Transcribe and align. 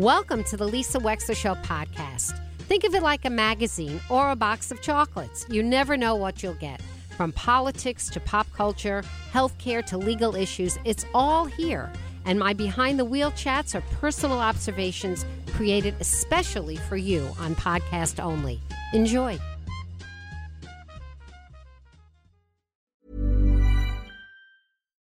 Welcome 0.00 0.42
to 0.44 0.56
the 0.56 0.66
Lisa 0.66 0.98
Wexler 0.98 1.36
Show 1.36 1.54
podcast. 1.54 2.36
Think 2.58 2.82
of 2.82 2.96
it 2.96 3.02
like 3.04 3.24
a 3.24 3.30
magazine 3.30 4.00
or 4.10 4.32
a 4.32 4.34
box 4.34 4.72
of 4.72 4.82
chocolates. 4.82 5.46
You 5.48 5.62
never 5.62 5.96
know 5.96 6.16
what 6.16 6.42
you'll 6.42 6.54
get. 6.54 6.82
From 7.16 7.30
politics 7.30 8.10
to 8.10 8.18
pop 8.18 8.48
culture, 8.52 9.04
healthcare 9.32 9.86
to 9.86 9.96
legal 9.96 10.34
issues, 10.34 10.80
it's 10.84 11.06
all 11.14 11.44
here. 11.44 11.92
And 12.24 12.40
my 12.40 12.52
behind 12.54 12.98
the 12.98 13.04
wheel 13.04 13.30
chats 13.36 13.76
are 13.76 13.82
personal 14.00 14.40
observations 14.40 15.24
created 15.52 15.94
especially 16.00 16.74
for 16.74 16.96
you 16.96 17.30
on 17.38 17.54
podcast 17.54 18.20
only. 18.20 18.60
Enjoy. 18.94 19.38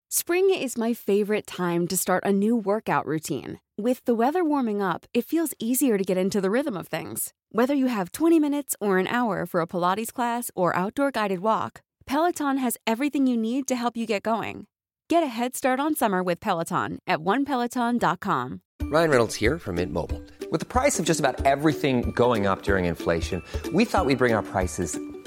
Spring 0.08 0.50
is 0.52 0.78
my 0.78 0.94
favorite 0.94 1.46
time 1.46 1.86
to 1.90 1.98
start 1.98 2.24
a 2.24 2.32
new 2.32 2.56
workout 2.56 3.06
routine. 3.06 3.60
With 3.80 4.04
the 4.04 4.14
weather 4.14 4.44
warming 4.44 4.82
up, 4.82 5.06
it 5.14 5.24
feels 5.24 5.54
easier 5.58 5.98
to 5.98 6.04
get 6.04 6.18
into 6.18 6.42
the 6.42 6.52
rhythm 6.52 6.76
of 6.76 6.90
things. 6.90 7.32
Whether 7.54 7.74
you 7.74 7.88
have 7.88 8.12
20 8.12 8.38
minutes 8.38 8.76
or 8.82 8.98
an 8.98 9.08
hour 9.08 9.46
for 9.46 9.62
a 9.62 9.68
Pilates 9.68 10.12
class 10.12 10.52
or 10.54 10.76
outdoor 10.76 11.12
guided 11.12 11.40
walk, 11.40 11.80
Peloton 12.06 12.58
has 12.58 12.76
everything 12.86 13.26
you 13.26 13.38
need 13.38 13.70
to 13.70 13.78
help 13.78 13.96
you 13.96 14.06
get 14.06 14.24
going. 14.24 14.68
Get 15.08 15.24
a 15.24 15.28
head 15.28 15.56
start 15.56 15.80
on 15.80 15.96
summer 15.96 16.22
with 16.22 16.42
Peloton 16.42 17.00
at 17.08 17.20
onepeloton.com. 17.20 18.60
Ryan 18.82 19.10
Reynolds 19.12 19.36
here 19.36 19.58
from 19.58 19.76
Mint 19.76 19.94
Mobile. 19.94 20.22
With 20.52 20.60
the 20.60 20.66
price 20.68 21.00
of 21.00 21.06
just 21.06 21.22
about 21.22 21.46
everything 21.46 22.12
going 22.12 22.48
up 22.48 22.64
during 22.64 22.84
inflation, 22.84 23.42
we 23.72 23.86
thought 23.86 24.06
we'd 24.06 24.18
bring 24.18 24.34
our 24.34 24.44
prices 24.44 25.00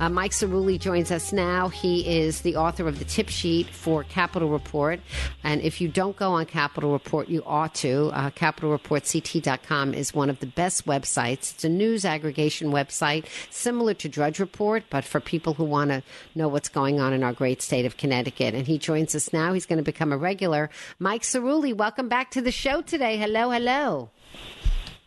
Uh, 0.00 0.08
Mike 0.08 0.30
Cerulli 0.30 0.80
joins 0.80 1.10
us 1.10 1.30
now. 1.30 1.68
He 1.68 2.20
is 2.20 2.40
the 2.40 2.56
author 2.56 2.88
of 2.88 2.98
the 2.98 3.04
tip 3.04 3.28
sheet 3.28 3.68
for 3.68 4.02
Capitol 4.04 4.48
Report. 4.48 4.98
And 5.44 5.60
if 5.60 5.78
you 5.78 5.88
don't 5.88 6.16
go 6.16 6.32
on 6.32 6.46
Capitol 6.46 6.92
Report, 6.92 7.28
you 7.28 7.42
ought 7.44 7.74
to. 7.76 8.10
Uh, 8.14 8.30
CapitolReportCT.com 8.30 9.92
is 9.92 10.14
one 10.14 10.30
of 10.30 10.40
the 10.40 10.46
best 10.46 10.86
websites. 10.86 11.52
It's 11.52 11.64
a 11.64 11.68
news 11.68 12.06
aggregation 12.06 12.72
website 12.72 13.26
similar 13.50 13.92
to 13.92 14.08
Drudge 14.08 14.40
Report, 14.40 14.84
but 14.88 15.04
for 15.04 15.20
people 15.20 15.52
who 15.52 15.64
want 15.64 15.90
to 15.90 16.02
know 16.34 16.48
what's 16.48 16.70
going 16.70 16.98
on 16.98 17.12
in 17.12 17.22
our 17.22 17.34
great 17.34 17.60
state 17.60 17.84
of 17.84 17.98
Connecticut. 17.98 18.54
And 18.54 18.66
he 18.66 18.78
joins 18.78 19.14
us 19.14 19.34
now. 19.34 19.52
He's 19.52 19.66
going 19.66 19.76
to 19.76 19.82
become 19.82 20.12
a 20.12 20.18
regular. 20.18 20.70
Mike 20.98 21.22
Cerulli, 21.22 21.76
welcome 21.76 22.08
back 22.08 22.30
to 22.30 22.40
the 22.40 22.52
show 22.52 22.80
today. 22.80 23.18
Hello, 23.18 23.50
hello. 23.50 24.08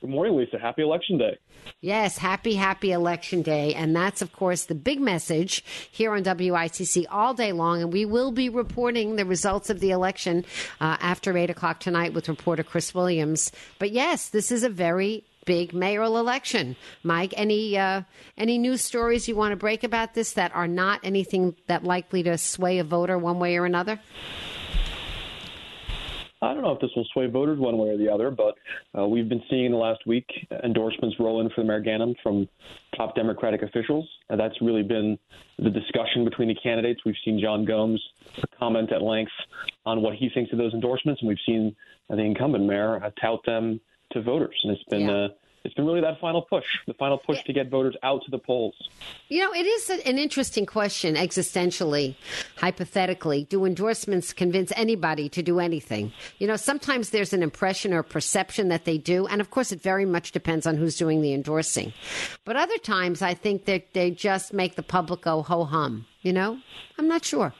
Good 0.01 0.11
morning, 0.11 0.37
Lisa. 0.37 0.59
Happy 0.59 0.83
Election 0.83 1.17
Day. 1.17 1.39
Yes, 1.81 2.17
happy, 2.17 2.55
happy 2.55 2.91
election 2.91 3.41
day. 3.41 3.73
And 3.73 3.95
that's, 3.95 4.21
of 4.21 4.31
course, 4.31 4.65
the 4.65 4.75
big 4.75 5.01
message 5.01 5.63
here 5.91 6.13
on 6.13 6.23
WICC 6.23 7.05
all 7.11 7.33
day 7.33 7.51
long. 7.51 7.81
And 7.81 7.93
we 7.93 8.05
will 8.05 8.31
be 8.31 8.49
reporting 8.49 9.15
the 9.15 9.25
results 9.25 9.69
of 9.69 9.79
the 9.79 9.91
election 9.91 10.45
uh, 10.79 10.97
after 10.99 11.37
8 11.37 11.49
o'clock 11.49 11.79
tonight 11.79 12.13
with 12.13 12.29
reporter 12.29 12.63
Chris 12.63 12.95
Williams. 12.95 13.51
But 13.79 13.91
yes, 13.91 14.29
this 14.29 14.51
is 14.51 14.63
a 14.63 14.69
very 14.69 15.25
big 15.45 15.73
mayoral 15.73 16.17
election. 16.17 16.75
Mike, 17.03 17.33
any 17.35 17.77
uh, 17.77 18.03
any 18.37 18.57
news 18.57 18.81
stories 18.81 19.27
you 19.27 19.35
want 19.35 19.51
to 19.51 19.57
break 19.57 19.83
about 19.83 20.13
this 20.13 20.33
that 20.33 20.55
are 20.55 20.67
not 20.67 20.99
anything 21.03 21.55
that 21.67 21.83
likely 21.83 22.23
to 22.23 22.37
sway 22.37 22.79
a 22.79 22.83
voter 22.83 23.17
one 23.17 23.39
way 23.39 23.57
or 23.57 23.65
another? 23.65 23.99
I 26.43 26.53
don't 26.53 26.61
know 26.63 26.73
if 26.73 26.81
this 26.81 26.89
will 26.95 27.07
sway 27.13 27.27
voters 27.27 27.57
one 27.57 27.77
way 27.77 27.89
or 27.89 27.97
the 27.97 28.09
other, 28.09 28.29
but 28.29 28.55
uh, 28.97 29.07
we've 29.07 29.29
been 29.29 29.41
seeing 29.49 29.65
in 29.65 29.71
the 29.71 29.77
last 29.77 30.05
week 30.05 30.25
endorsements 30.63 31.15
roll 31.19 31.39
in 31.39 31.49
for 31.51 31.61
the 31.61 31.67
Mayor 31.67 31.81
Ganim 31.81 32.15
from 32.21 32.49
top 32.97 33.15
Democratic 33.15 33.61
officials. 33.61 34.07
And 34.29 34.39
that's 34.39 34.55
really 34.61 34.83
been 34.83 35.17
the 35.57 35.69
discussion 35.69 36.25
between 36.25 36.49
the 36.49 36.55
candidates. 36.55 36.99
We've 37.05 37.15
seen 37.23 37.39
John 37.39 37.63
Gomes 37.63 38.01
comment 38.59 38.91
at 38.91 39.01
length 39.01 39.31
on 39.85 40.01
what 40.01 40.15
he 40.15 40.29
thinks 40.33 40.51
of 40.51 40.57
those 40.57 40.73
endorsements, 40.73 41.21
and 41.21 41.29
we've 41.29 41.37
seen 41.45 41.75
uh, 42.09 42.15
the 42.15 42.23
incumbent 42.23 42.65
mayor 42.65 43.01
uh, 43.03 43.09
tout 43.21 43.39
them 43.45 43.79
to 44.11 44.21
voters. 44.21 44.55
And 44.63 44.73
it's 44.73 44.83
been 44.89 45.01
Yeah. 45.07 45.11
uh, 45.13 45.27
it's 45.63 45.73
been 45.73 45.85
really 45.85 46.01
that 46.01 46.19
final 46.19 46.41
push, 46.41 46.65
the 46.87 46.93
final 46.93 47.17
push 47.17 47.41
to 47.43 47.53
get 47.53 47.69
voters 47.69 47.95
out 48.03 48.23
to 48.25 48.31
the 48.31 48.37
polls. 48.37 48.75
You 49.29 49.39
know, 49.39 49.53
it 49.53 49.65
is 49.65 49.89
an 49.89 50.17
interesting 50.17 50.65
question 50.65 51.15
existentially, 51.15 52.15
hypothetically. 52.57 53.45
Do 53.45 53.65
endorsements 53.65 54.33
convince 54.33 54.73
anybody 54.75 55.29
to 55.29 55.41
do 55.41 55.59
anything? 55.59 56.11
You 56.39 56.47
know, 56.47 56.57
sometimes 56.57 57.11
there's 57.11 57.33
an 57.33 57.41
impression 57.43 57.93
or 57.93 58.03
perception 58.03 58.67
that 58.69 58.85
they 58.85 58.97
do. 58.97 59.25
And 59.27 59.39
of 59.39 59.51
course, 59.51 59.71
it 59.71 59.81
very 59.81 60.05
much 60.05 60.31
depends 60.33 60.67
on 60.67 60.75
who's 60.75 60.97
doing 60.97 61.21
the 61.21 61.33
endorsing. 61.33 61.93
But 62.43 62.57
other 62.57 62.77
times, 62.77 63.21
I 63.21 63.33
think 63.33 63.65
that 63.65 63.93
they 63.93 64.11
just 64.11 64.53
make 64.53 64.75
the 64.75 64.83
public 64.83 65.21
go 65.21 65.43
ho 65.43 65.63
hum. 65.63 66.05
You 66.21 66.33
know, 66.33 66.59
I'm 66.97 67.07
not 67.07 67.25
sure. 67.25 67.53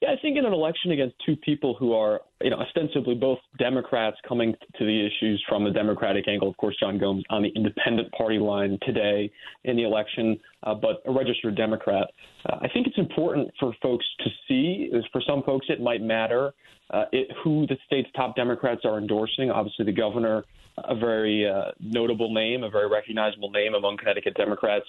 Yeah, 0.00 0.10
I 0.10 0.20
think 0.22 0.38
in 0.38 0.46
an 0.46 0.52
election 0.52 0.92
against 0.92 1.16
two 1.26 1.34
people 1.34 1.74
who 1.74 1.92
are, 1.92 2.20
you 2.40 2.50
know, 2.50 2.58
ostensibly 2.58 3.16
both 3.16 3.38
Democrats 3.58 4.16
coming 4.28 4.54
to 4.78 4.84
the 4.84 5.06
issues 5.06 5.42
from 5.48 5.64
the 5.64 5.70
Democratic 5.70 6.28
angle. 6.28 6.48
Of 6.48 6.56
course, 6.56 6.76
John 6.78 6.98
Gomes 6.98 7.24
on 7.30 7.42
the 7.42 7.48
independent 7.56 8.12
party 8.12 8.38
line 8.38 8.78
today 8.82 9.28
in 9.64 9.76
the 9.76 9.82
election, 9.82 10.38
uh, 10.62 10.74
but 10.74 11.02
a 11.04 11.12
registered 11.12 11.56
Democrat. 11.56 12.06
Uh, 12.48 12.58
I 12.60 12.68
think 12.68 12.86
it's 12.86 12.98
important 12.98 13.50
for 13.58 13.72
folks 13.82 14.06
to 14.20 14.30
see. 14.46 14.88
For 15.10 15.20
some 15.26 15.42
folks, 15.42 15.66
it 15.68 15.80
might 15.80 16.00
matter 16.00 16.52
uh, 16.90 17.06
it, 17.10 17.28
who 17.42 17.66
the 17.66 17.76
state's 17.86 18.08
top 18.14 18.36
Democrats 18.36 18.82
are 18.84 18.98
endorsing. 18.98 19.50
Obviously, 19.50 19.84
the 19.84 19.92
governor 19.92 20.44
a 20.84 20.94
very 20.94 21.48
uh, 21.48 21.72
notable 21.80 22.32
name, 22.32 22.64
a 22.64 22.70
very 22.70 22.88
recognizable 22.88 23.50
name 23.50 23.74
among 23.74 23.96
Connecticut 23.96 24.34
Democrats. 24.34 24.86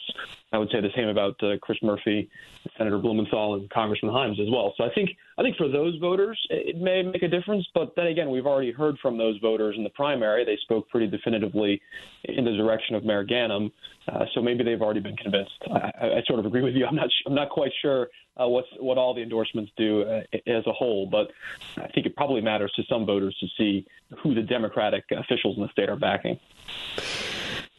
I 0.52 0.58
would 0.58 0.70
say 0.72 0.82
the 0.82 0.90
same 0.96 1.08
about 1.08 1.42
uh, 1.44 1.58
Chris 1.62 1.78
Murphy, 1.82 2.30
Senator 2.78 2.98
Blumenthal, 2.98 3.56
and 3.56 3.70
Congressman 3.70 4.12
Himes 4.12 4.40
as 4.40 4.50
well. 4.52 4.74
So 4.78 4.84
I 4.84 4.94
think 4.94 5.10
I 5.40 5.42
think 5.42 5.56
for 5.56 5.70
those 5.70 5.96
voters, 6.00 6.38
it 6.50 6.76
may 6.76 7.02
make 7.02 7.24
a 7.24 7.28
difference. 7.30 7.66
But 7.74 7.96
then 7.96 8.08
again, 8.08 8.30
we've 8.30 8.46
already 8.46 8.74
heard 8.74 8.98
from 9.02 9.18
those 9.18 9.38
voters 9.40 9.76
in 9.78 9.86
the 9.86 9.90
primary. 9.92 10.44
They 10.44 10.58
spoke 10.64 10.90
pretty 10.90 11.08
definitively 11.08 11.82
in 12.26 12.44
the 12.44 12.52
direction 12.52 12.94
of 12.96 13.06
Mayor 13.06 13.26
Ganim. 13.26 13.72
Uh, 14.10 14.26
so 14.34 14.42
maybe 14.42 14.66
they've 14.66 14.82
already 14.82 15.00
been 15.00 15.16
convinced. 15.16 15.54
I, 15.74 15.92
I, 16.02 16.22
sort 16.28 16.40
of 16.40 16.46
agree 16.46 16.62
with 16.62 16.74
you. 16.74 16.86
I'm 16.86 16.96
not. 16.96 17.08
I'm 17.26 17.36
not 17.36 17.50
quite 17.52 17.72
sure 17.82 18.10
uh, 18.36 18.48
what's 18.50 18.68
what 18.80 18.98
all 18.98 19.14
the 19.14 19.22
endorsements 19.22 19.72
do 19.78 20.02
uh, 20.02 20.24
as 20.46 20.68
a 20.68 20.74
whole, 20.74 21.06
but 21.06 21.32
I 21.78 21.88
think 21.88 22.06
it 22.06 22.18
probably 22.18 22.42
matters 22.42 22.74
to 22.76 22.84
some 22.90 23.06
voters 23.06 23.36
to 23.40 23.48
see 23.58 23.86
who 24.22 24.36
the 24.36 24.42
Democratic 24.42 25.06
officials 25.12 25.56
in 25.56 25.64
the 25.64 25.70
state 25.70 25.88
are 25.88 25.96
backing. 25.96 26.38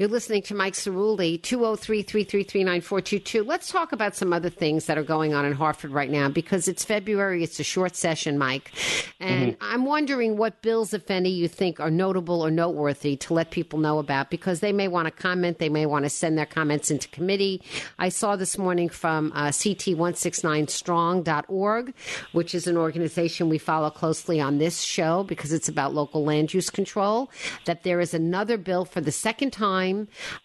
You're 0.01 0.09
listening 0.09 0.41
to 0.45 0.55
Mike 0.55 0.73
Cerulli, 0.73 1.43
203 1.43 2.01
333 2.01 2.65
9422. 2.65 3.45
Let's 3.45 3.71
talk 3.71 3.93
about 3.93 4.17
some 4.17 4.33
other 4.33 4.49
things 4.49 4.87
that 4.87 4.97
are 4.97 5.03
going 5.03 5.35
on 5.35 5.45
in 5.45 5.53
Hartford 5.53 5.91
right 5.91 6.09
now 6.09 6.31
because 6.31 6.69
it's 6.69 6.83
February. 6.83 7.45
It's 7.45 7.61
a 7.61 7.63
short 7.63 7.95
session, 7.95 8.39
Mike. 8.39 8.73
And 9.21 9.59
I'm 9.61 9.85
wondering 9.85 10.39
what 10.39 10.63
bills, 10.63 10.95
if 10.95 11.11
any, 11.11 11.29
you 11.29 11.49
think 11.49 11.81
are 11.81 11.91
notable 11.91 12.41
or 12.41 12.51
noteworthy 12.51 13.17
to 13.17 13.35
let 13.35 13.51
people 13.51 13.79
know 13.79 13.99
about 13.99 14.31
because 14.31 14.61
they 14.61 14.73
may 14.73 14.89
want 14.89 15.05
to 15.05 15.11
comment. 15.11 15.59
They 15.59 15.69
may 15.69 15.85
want 15.85 16.07
to 16.07 16.09
send 16.09 16.39
their 16.39 16.47
comments 16.47 16.91
into 16.91 17.07
committee. 17.11 17.61
I 17.99 18.09
saw 18.09 18.37
this 18.37 18.57
morning 18.57 18.89
from 18.89 19.33
uh, 19.35 19.49
CT169strong.org, 19.49 21.95
which 22.33 22.55
is 22.55 22.67
an 22.67 22.79
organization 22.79 23.51
we 23.51 23.59
follow 23.59 23.91
closely 23.91 24.41
on 24.41 24.57
this 24.57 24.81
show 24.81 25.25
because 25.25 25.53
it's 25.53 25.69
about 25.69 25.93
local 25.93 26.25
land 26.25 26.55
use 26.55 26.71
control, 26.71 27.31
that 27.67 27.83
there 27.83 28.01
is 28.01 28.15
another 28.15 28.57
bill 28.57 28.87
for 28.87 29.03
the 29.03 29.13
second 29.13 29.51
time 29.51 29.90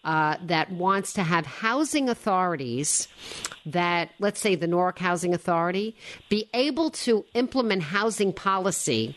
uh, 0.04 0.38
that 0.44 0.72
wants 0.72 1.14
to 1.14 1.24
have 1.24 1.46
housing 1.46 2.10
authorities 2.10 3.08
that, 3.66 4.10
let's 4.20 4.40
say 4.40 4.56
the 4.56 4.68
Norwalk 4.68 5.00
Housing 5.00 5.34
Authority, 5.34 5.96
be 6.30 6.50
able 6.54 6.90
to 7.06 7.26
implement 7.34 7.84
housing 7.84 8.32
policy 8.34 9.16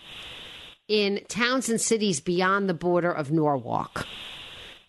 in 0.88 1.20
towns 1.28 1.68
and 1.68 1.80
cities 1.80 2.20
beyond 2.20 2.68
the 2.68 2.74
border 2.74 3.12
of 3.12 3.30
Norwalk. 3.30 4.06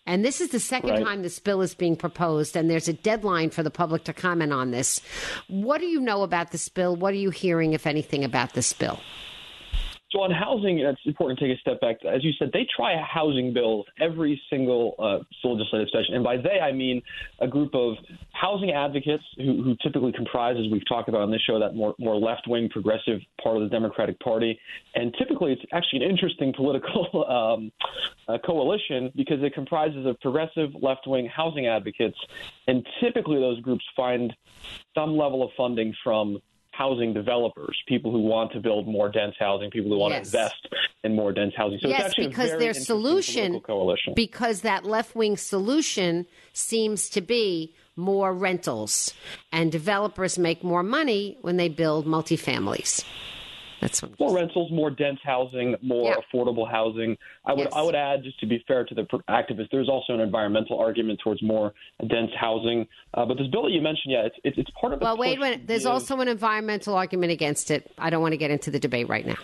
And 0.06 0.24
this 0.24 0.40
is 0.40 0.48
the 0.48 0.58
second 0.58 0.90
Right. 0.90 1.04
time 1.04 1.22
this 1.22 1.38
bill 1.38 1.60
is 1.60 1.74
being 1.74 1.94
proposed, 1.94 2.56
and 2.56 2.70
there's 2.70 2.88
a 2.88 2.92
deadline 2.92 3.50
for 3.50 3.62
the 3.62 3.70
public 3.70 4.04
to 4.04 4.12
comment 4.12 4.52
on 4.52 4.70
this. 4.70 5.00
What 5.46 5.80
do 5.80 5.86
you 5.86 6.00
know 6.00 6.22
about 6.22 6.50
this 6.50 6.68
bill? 6.68 6.96
What 6.96 7.12
are 7.12 7.18
you 7.18 7.30
hearing, 7.30 7.74
if 7.74 7.86
anything, 7.86 8.24
about 8.24 8.54
this 8.54 8.72
bill? 8.72 8.98
So 10.12 10.22
on 10.22 10.32
housing, 10.32 10.80
it's 10.80 11.00
important 11.04 11.38
to 11.38 11.46
take 11.46 11.56
a 11.56 11.60
step 11.60 11.80
back. 11.80 12.04
As 12.04 12.24
you 12.24 12.32
said, 12.36 12.50
they 12.52 12.66
try 12.74 12.96
housing 13.00 13.52
bills 13.52 13.86
every 14.00 14.40
single 14.50 14.96
uh, 14.98 15.18
legislative 15.44 15.88
session, 15.92 16.14
and 16.14 16.24
by 16.24 16.36
they 16.36 16.58
I 16.60 16.72
mean 16.72 17.00
a 17.38 17.46
group 17.46 17.76
of 17.76 17.94
housing 18.32 18.72
advocates 18.72 19.22
who, 19.36 19.62
who 19.62 19.76
typically 19.80 20.10
comprise, 20.10 20.56
as 20.58 20.70
we've 20.72 20.86
talked 20.88 21.08
about 21.08 21.20
on 21.20 21.30
this 21.30 21.40
show, 21.42 21.60
that 21.60 21.76
more 21.76 21.94
more 22.00 22.16
left 22.16 22.48
wing 22.48 22.68
progressive 22.68 23.20
part 23.40 23.56
of 23.56 23.62
the 23.62 23.68
Democratic 23.68 24.18
Party, 24.18 24.58
and 24.96 25.14
typically 25.16 25.52
it's 25.52 25.62
actually 25.72 26.04
an 26.04 26.10
interesting 26.10 26.52
political 26.54 27.24
um, 27.28 27.70
uh, 28.28 28.36
coalition 28.44 29.12
because 29.14 29.40
it 29.42 29.54
comprises 29.54 30.06
of 30.06 30.18
progressive 30.20 30.70
left 30.82 31.06
wing 31.06 31.26
housing 31.26 31.68
advocates, 31.68 32.18
and 32.66 32.84
typically 33.00 33.38
those 33.38 33.60
groups 33.60 33.84
find 33.94 34.34
some 34.92 35.16
level 35.16 35.44
of 35.44 35.50
funding 35.56 35.94
from 36.02 36.40
housing 36.72 37.12
developers, 37.12 37.76
people 37.86 38.10
who 38.10 38.20
want 38.20 38.52
to 38.52 38.60
build 38.60 38.86
more 38.86 39.08
dense 39.10 39.34
housing, 39.38 39.70
people 39.70 39.90
who 39.90 39.98
want 39.98 40.14
Yes. 40.14 40.30
to 40.30 40.38
invest 40.38 40.68
in 41.04 41.14
more 41.14 41.32
dense 41.32 41.54
housing. 41.56 41.78
So 41.80 41.88
it's 41.88 41.98
yes, 41.98 42.14
because 42.14 42.50
very 42.50 42.60
their 42.60 42.74
solution, 42.74 43.60
coalition. 43.60 44.14
because 44.14 44.62
that 44.62 44.84
left 44.84 45.14
wing 45.14 45.36
solution 45.36 46.26
seems 46.52 47.08
to 47.10 47.20
be 47.20 47.74
more 47.96 48.32
rentals, 48.32 49.12
and 49.52 49.70
developers 49.70 50.38
make 50.38 50.64
more 50.64 50.82
money 50.82 51.36
when 51.42 51.56
they 51.58 51.68
build 51.68 52.06
multifamilies. 52.06 53.04
That's 53.80 54.02
more 54.18 54.34
rentals, 54.34 54.70
more 54.70 54.90
dense 54.90 55.20
housing, 55.24 55.74
more 55.80 56.04
Yeah. 56.10 56.16
affordable 56.16 56.70
housing. 56.70 57.16
I 57.46 57.54
would 57.54 57.64
Yes. 57.64 57.72
I 57.74 57.82
would 57.82 57.94
add, 57.94 58.22
just 58.22 58.38
to 58.40 58.46
be 58.46 58.62
fair 58.68 58.84
to 58.84 58.94
the 58.94 59.04
activists, 59.28 59.70
there's 59.72 59.88
also 59.88 60.12
an 60.12 60.20
environmental 60.20 60.78
argument 60.78 61.20
towards 61.20 61.42
more 61.42 61.72
dense 62.06 62.30
housing. 62.38 62.86
Uh, 63.14 63.24
but 63.24 63.38
this 63.38 63.46
bill 63.48 63.62
that 63.62 63.72
you 63.72 63.80
mentioned, 63.80 64.12
yeah, 64.12 64.26
it's 64.26 64.36
it's, 64.44 64.58
it's 64.58 64.70
part 64.78 64.92
of. 64.92 65.00
a 65.00 65.04
Well, 65.04 65.16
wait 65.16 65.38
a 65.38 65.40
minute. 65.40 65.66
There's 65.66 65.86
also 65.86 66.20
an 66.20 66.28
environmental 66.28 66.94
argument 66.94 67.32
against 67.32 67.70
it. 67.70 67.90
I 67.98 68.10
don't 68.10 68.20
want 68.22 68.32
to 68.32 68.38
get 68.38 68.50
into 68.50 68.70
the 68.70 68.78
debate 68.78 69.08
right 69.08 69.26
now. 69.26 69.38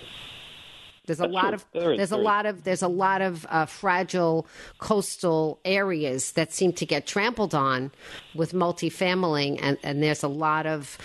There's 1.07 1.21
a 1.21 1.27
lot 1.29 1.43
true. 1.51 1.55
of 1.55 1.65
There 1.73 1.93
is, 1.93 1.97
there's 1.99 2.11
a 2.11 2.15
there 2.17 2.21
is. 2.21 2.25
lot 2.25 2.47
of 2.47 2.65
there's 2.65 2.83
a 2.83 2.89
lot 2.89 3.23
of 3.23 3.47
uh, 3.49 3.65
fragile 3.67 4.47
coastal 4.79 5.61
areas 5.65 6.33
that 6.33 6.53
seem 6.53 6.73
to 6.75 6.85
get 6.85 7.07
trampled 7.07 7.55
on 7.55 7.93
with 8.35 8.53
multifamily, 8.53 9.59
and 9.63 9.79
and 9.83 10.03
there's 10.03 10.23
a 10.23 10.29
lot 10.29 10.67
of. 10.67 10.99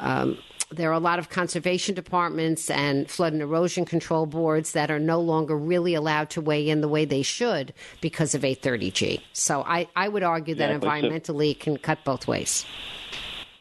Um, 0.00 0.38
there 0.76 0.90
are 0.90 0.94
a 0.94 1.00
lot 1.00 1.18
of 1.18 1.28
conservation 1.28 1.94
departments 1.94 2.70
and 2.70 3.10
flood 3.10 3.32
and 3.32 3.42
erosion 3.42 3.84
control 3.84 4.26
boards 4.26 4.72
that 4.72 4.90
are 4.90 4.98
no 4.98 5.20
longer 5.20 5.56
really 5.56 5.94
allowed 5.94 6.30
to 6.30 6.40
weigh 6.40 6.68
in 6.68 6.80
the 6.80 6.88
way 6.88 7.04
they 7.04 7.22
should 7.22 7.72
because 8.00 8.34
of 8.34 8.42
8-30g. 8.42 9.20
So 9.32 9.62
I, 9.62 9.88
I 9.96 10.08
would 10.08 10.22
argue 10.22 10.54
that. 10.56 10.70
So- 10.70 10.86
environmentally 10.86 11.52
it 11.52 11.60
can 11.60 11.76
cut 11.76 12.04
both 12.04 12.26
ways. 12.26 12.64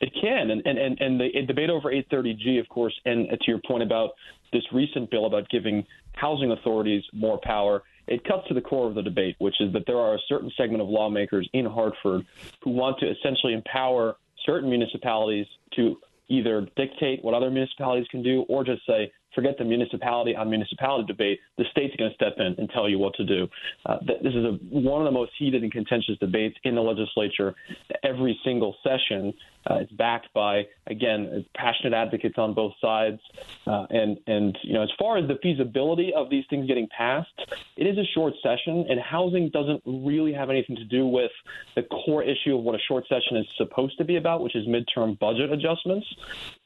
It 0.01 0.11
can, 0.19 0.51
and 0.51 0.61
and 0.65 0.77
and, 0.77 0.99
and 0.99 1.19
the 1.19 1.29
debate 1.47 1.69
over 1.69 1.89
8-30g, 1.89 2.59
of 2.59 2.67
course, 2.67 2.93
and 3.05 3.29
to 3.29 3.37
your 3.47 3.59
point 3.65 3.83
about 3.83 4.09
this 4.51 4.63
recent 4.73 5.09
bill 5.09 5.25
about 5.25 5.49
giving 5.49 5.85
housing 6.13 6.51
authorities 6.51 7.03
more 7.13 7.39
power, 7.41 7.83
it 8.07 8.23
cuts 8.25 8.47
to 8.49 8.53
the 8.53 8.61
core 8.61 8.87
of 8.87 8.95
the 8.95 9.01
debate, 9.01 9.35
which 9.39 9.55
is 9.61 9.71
that 9.73 9.83
there 9.87 9.97
are 9.97 10.15
a 10.15 10.19
certain 10.27 10.51
segment 10.57 10.81
of 10.81 10.89
lawmakers 10.89 11.49
in 11.53 11.65
Hartford 11.65 12.25
who 12.61 12.71
want 12.71 12.99
to 12.99 13.09
essentially 13.09 13.53
empower 13.53 14.17
certain 14.45 14.69
municipalities 14.69 15.47
to 15.75 15.97
either 16.33 16.67
dictate 16.75 17.23
what 17.23 17.33
other 17.33 17.51
municipalities 17.51 18.07
can 18.09 18.23
do 18.23 18.45
or 18.49 18.63
just 18.63 18.85
say, 18.87 19.11
forget 19.35 19.57
the 19.57 19.65
municipality 19.65 20.35
on 20.35 20.49
municipality 20.49 21.05
debate. 21.05 21.39
The 21.57 21.65
state's 21.71 21.95
going 21.95 22.11
to 22.11 22.15
step 22.15 22.33
in 22.37 22.55
and 22.57 22.69
tell 22.69 22.89
you 22.89 22.99
what 22.99 23.13
to 23.15 23.25
do. 23.25 23.47
Uh, 23.85 23.97
this 24.07 24.33
is 24.33 24.45
a, 24.45 24.57
one 24.69 25.01
of 25.01 25.05
the 25.05 25.11
most 25.11 25.31
heated 25.37 25.63
and 25.63 25.71
contentious 25.71 26.17
debates 26.19 26.57
in 26.63 26.75
the 26.75 26.81
legislature 26.81 27.55
every 28.03 28.39
single 28.43 28.75
session. 28.83 29.33
Uh, 29.65 29.75
it's 29.75 29.91
backed 29.93 30.27
by, 30.33 30.63
again, 30.87 31.45
passionate 31.55 31.93
advocates 31.93 32.37
on 32.37 32.53
both 32.53 32.73
sides. 32.81 33.21
Uh, 33.65 33.85
and, 33.89 34.17
and, 34.27 34.57
you 34.61 34.73
know, 34.73 34.83
as 34.83 34.89
far 34.99 35.17
as 35.17 35.25
the 35.27 35.37
feasibility 35.41 36.11
of 36.13 36.29
these 36.29 36.43
things 36.49 36.67
getting 36.67 36.87
passed, 36.95 37.29
it 37.77 37.87
is 37.87 37.97
a 37.97 38.03
short 38.13 38.33
session, 38.43 38.85
and 38.89 38.99
housing 38.99 39.49
doesn't 39.49 39.81
really 39.85 40.33
have 40.33 40.49
anything 40.49 40.75
to 40.75 40.83
do 40.83 41.07
with 41.07 41.31
the 41.75 41.83
core 41.83 42.23
issue 42.23 42.57
of 42.57 42.63
what 42.63 42.75
a 42.75 42.79
short 42.89 43.05
session 43.07 43.37
is 43.37 43.45
supposed 43.55 43.97
to 43.97 44.03
be 44.03 44.17
about, 44.17 44.41
which 44.41 44.55
is 44.55 44.67
midterm 44.67 45.17
budget 45.17 45.49
adjustments. 45.51 46.07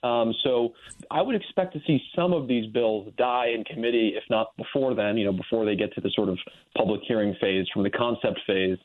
Um, 0.02 0.34
so 0.44 0.74
I 1.12 1.22
would 1.22 1.36
expect 1.36 1.74
to 1.74 1.82
see 1.86 2.02
some 2.16 2.34
of 2.34 2.48
these 2.48 2.57
bills 2.66 3.14
die 3.18 3.50
in 3.56 3.64
committee, 3.64 4.14
if 4.16 4.24
not 4.30 4.58
before 4.58 4.96
then, 4.96 5.18
you 5.18 5.26
know, 5.26 5.32
before 5.32 5.66
they 5.66 5.76
get 5.76 5.94
to 5.94 6.02
the 6.02 6.10
sort 6.16 6.30
of 6.30 6.38
public 6.76 7.02
hearing 7.08 7.36
phase 7.40 7.68
from 7.72 7.84
the 7.84 7.90
concept 7.90 8.40
phase. 8.48 8.78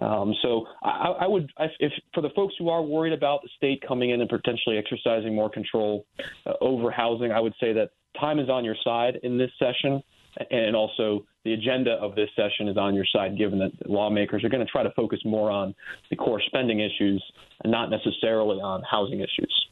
Um, 0.00 0.34
so 0.40 0.64
I, 0.82 1.14
I 1.20 1.26
would, 1.26 1.50
if, 1.60 1.72
if 1.80 1.92
for 2.14 2.22
the 2.22 2.30
folks 2.30 2.54
who 2.58 2.70
are 2.70 2.82
worried 2.82 3.12
about 3.12 3.42
the 3.42 3.50
state 3.56 3.82
coming 3.86 4.10
in 4.10 4.20
and 4.20 4.30
potentially 4.30 4.78
exercising 4.78 5.34
more 5.34 5.50
control 5.50 6.06
uh, 6.46 6.52
over 6.60 6.90
housing, 6.90 7.30
I 7.32 7.40
would 7.40 7.54
say 7.60 7.72
that 7.74 7.90
time 8.18 8.38
is 8.38 8.48
on 8.48 8.64
your 8.64 8.76
side 8.82 9.18
in 9.22 9.36
this 9.36 9.50
session. 9.58 10.02
And 10.50 10.76
also, 10.76 11.24
the 11.44 11.54
agenda 11.54 11.92
of 11.92 12.14
this 12.14 12.28
session 12.36 12.68
is 12.68 12.76
on 12.76 12.94
your 12.94 13.06
side, 13.12 13.36
given 13.36 13.58
that 13.58 13.90
lawmakers 13.90 14.44
are 14.44 14.48
going 14.48 14.64
to 14.64 14.70
try 14.70 14.84
to 14.84 14.92
focus 14.92 15.18
more 15.24 15.50
on 15.50 15.74
the 16.10 16.16
core 16.16 16.40
spending 16.46 16.78
issues 16.78 17.24
and 17.64 17.72
not 17.72 17.90
necessarily 17.90 18.58
on 18.60 18.82
housing 18.88 19.20
issues. 19.20 19.67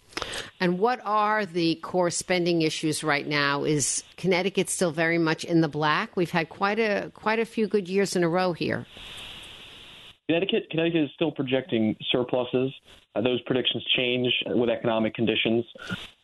And 0.61 0.79
what 0.79 1.01
are 1.05 1.45
the 1.45 1.77
core 1.77 2.11
spending 2.11 2.63
issues 2.63 3.05
right 3.05 3.27
now? 3.27 3.65
Is 3.65 4.05
Connecticut 4.17 4.69
still 4.71 4.91
very 4.91 5.19
much 5.19 5.45
in 5.45 5.61
the 5.61 5.69
black? 5.69 6.17
We've 6.17 6.31
had 6.31 6.49
quite 6.49 6.79
a 6.79 7.11
quite 7.15 7.39
a 7.39 7.45
few 7.45 7.67
good 7.67 7.89
years 7.89 8.17
in 8.17 8.25
a 8.25 8.29
row 8.29 8.53
here. 8.53 8.87
Connecticut, 10.29 10.69
Connecticut 10.71 11.05
is 11.05 11.11
still 11.15 11.31
projecting 11.31 11.97
surpluses. 12.11 12.73
Uh, 13.17 13.21
those 13.21 13.41
predictions 13.43 13.85
change 13.97 14.29
with 14.47 14.71
economic 14.71 15.15
conditions. 15.15 15.65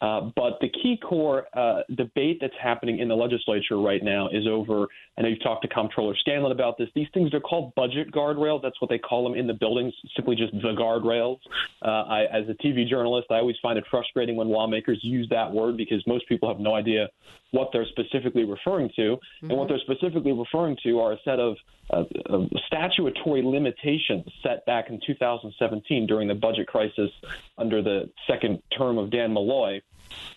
Uh, 0.00 0.30
but 0.34 0.58
the 0.60 0.68
key 0.68 0.98
core 1.02 1.46
uh, 1.56 1.82
debate 1.96 2.38
that's 2.40 2.54
happening 2.60 2.98
in 2.98 3.08
the 3.08 3.14
legislature 3.14 3.78
right 3.78 4.02
now 4.02 4.28
is 4.28 4.46
over. 4.46 4.86
I 5.16 5.22
know 5.22 5.28
you've 5.28 5.42
talked 5.42 5.62
to 5.62 5.68
Comptroller 5.68 6.14
Scanlon 6.20 6.52
about 6.52 6.78
this. 6.78 6.88
These 6.94 7.08
things 7.14 7.32
are 7.34 7.40
called 7.40 7.74
budget 7.74 8.10
guardrails. 8.12 8.62
That's 8.62 8.80
what 8.80 8.90
they 8.90 8.98
call 8.98 9.24
them 9.24 9.38
in 9.38 9.46
the 9.46 9.54
buildings, 9.54 9.94
simply 10.16 10.36
just 10.36 10.52
the 10.52 10.74
guardrails. 10.78 11.38
Uh, 11.82 11.88
I, 11.88 12.22
as 12.32 12.48
a 12.48 12.54
TV 12.66 12.88
journalist, 12.88 13.28
I 13.30 13.36
always 13.36 13.56
find 13.62 13.78
it 13.78 13.84
frustrating 13.90 14.36
when 14.36 14.48
lawmakers 14.48 14.98
use 15.02 15.28
that 15.30 15.50
word 15.50 15.76
because 15.76 16.02
most 16.06 16.28
people 16.28 16.48
have 16.48 16.60
no 16.60 16.74
idea 16.74 17.08
what 17.52 17.68
they're 17.72 17.86
specifically 17.86 18.44
referring 18.44 18.90
to. 18.96 19.16
And 19.42 19.52
what 19.56 19.68
they're 19.68 19.78
specifically 19.78 20.32
referring 20.32 20.76
to 20.82 20.98
are 21.00 21.12
a 21.12 21.18
set 21.24 21.38
of, 21.38 21.56
of 21.92 22.48
statutory 22.66 23.42
limitations 23.42 24.24
set 24.42 24.64
back 24.66 24.88
in 24.88 25.00
2017 25.06 26.06
during 26.06 26.28
the 26.28 26.34
budget 26.34 26.66
crisis 26.66 27.10
under 27.58 27.82
the 27.82 28.10
second 28.26 28.62
term 28.76 28.98
of 28.98 29.10
Dan 29.10 29.32
Malloy. 29.32 29.80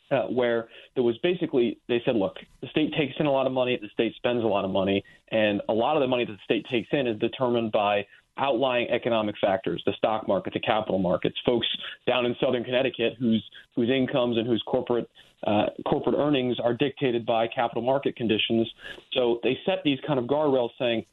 Uh, 0.10 0.28
where 0.28 0.70
there 0.94 1.04
was 1.04 1.18
basically 1.18 1.80
they 1.90 2.02
said, 2.06 2.16
look, 2.16 2.38
the 2.62 2.68
state 2.68 2.94
takes 2.98 3.14
in 3.20 3.26
a 3.26 3.32
lot 3.32 3.46
of 3.48 3.52
money, 3.52 3.78
the 3.82 3.90
state 3.90 4.16
spends 4.16 4.44
a 4.44 4.48
lot 4.48 4.64
of 4.64 4.72
money, 4.72 5.04
and 5.32 5.62
a 5.68 5.74
lot 5.74 5.98
of 5.98 6.02
the 6.02 6.08
money 6.08 6.24
that 6.24 6.32
the 6.32 6.44
state 6.46 6.66
takes 6.72 6.88
in 6.92 7.08
is 7.08 7.20
determined 7.20 7.72
by 7.72 8.06
outlying 8.38 8.90
economic 8.90 9.36
factors, 9.40 9.82
the 9.86 9.94
stock 9.94 10.28
market, 10.28 10.54
the 10.54 10.60
capital 10.60 11.00
markets. 11.00 11.36
Folks 11.46 11.68
down 12.06 12.26
in 12.26 12.36
southern 12.40 12.64
Connecticut 12.64 13.16
whose 13.20 13.44
whose 13.76 13.90
incomes 13.90 14.38
and 14.38 14.48
whose 14.48 14.64
corporate 14.66 15.10
uh, 15.46 15.66
corporate 15.88 16.16
earnings 16.18 16.58
are 16.64 16.74
dictated 16.74 17.26
by 17.26 17.48
capital 17.48 17.84
market 17.84 18.16
conditions. 18.16 18.70
So 19.14 19.40
they 19.44 19.58
set 19.66 19.84
these 19.84 20.00
kind 20.06 20.20
of 20.20 20.26
guardrails 20.26 20.70
saying, 20.80 21.06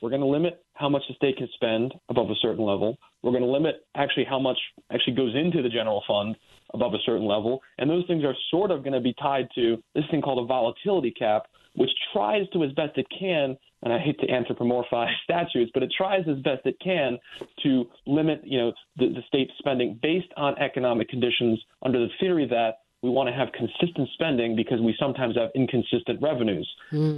we're 0.00 0.10
going 0.10 0.22
to 0.22 0.26
limit 0.26 0.64
how 0.74 0.88
much 0.88 1.02
the 1.08 1.14
state 1.14 1.36
can 1.36 1.48
spend 1.54 1.94
above 2.08 2.30
a 2.30 2.34
certain 2.40 2.64
level. 2.64 2.98
We're 3.22 3.32
going 3.32 3.42
to 3.42 3.50
limit 3.50 3.84
actually 3.94 4.24
how 4.24 4.38
much 4.38 4.58
actually 4.90 5.14
goes 5.14 5.34
into 5.34 5.62
the 5.62 5.68
general 5.68 6.02
fund 6.08 6.36
above 6.72 6.94
a 6.94 6.98
certain 7.04 7.26
level. 7.26 7.60
And 7.78 7.90
those 7.90 8.06
things 8.06 8.24
are 8.24 8.34
sort 8.50 8.70
of 8.70 8.82
going 8.82 8.94
to 8.94 9.00
be 9.00 9.14
tied 9.20 9.48
to 9.56 9.82
this 9.94 10.04
thing 10.10 10.22
called 10.22 10.42
a 10.42 10.46
volatility 10.46 11.10
cap, 11.10 11.46
which 11.74 11.90
tries 12.12 12.48
to, 12.50 12.64
as 12.64 12.72
best 12.72 12.96
it 12.96 13.06
can, 13.16 13.56
and 13.82 13.92
I 13.92 13.98
hate 13.98 14.18
to 14.20 14.26
anthropomorphize 14.26 15.12
statutes, 15.24 15.70
but 15.74 15.82
it 15.82 15.92
tries 15.96 16.24
as 16.28 16.38
best 16.38 16.64
it 16.64 16.76
can 16.82 17.18
to 17.62 17.84
limit, 18.06 18.40
you 18.44 18.58
know, 18.58 18.72
the, 18.96 19.08
the 19.08 19.22
state 19.28 19.50
spending 19.58 19.98
based 20.02 20.32
on 20.36 20.58
economic 20.58 21.08
conditions 21.08 21.60
under 21.82 21.98
the 21.98 22.08
theory 22.18 22.46
that 22.48 22.79
we 23.02 23.10
want 23.10 23.28
to 23.28 23.34
have 23.34 23.48
consistent 23.52 24.08
spending 24.14 24.54
because 24.54 24.80
we 24.80 24.94
sometimes 24.98 25.36
have 25.36 25.50
inconsistent 25.54 26.20
revenues. 26.20 26.68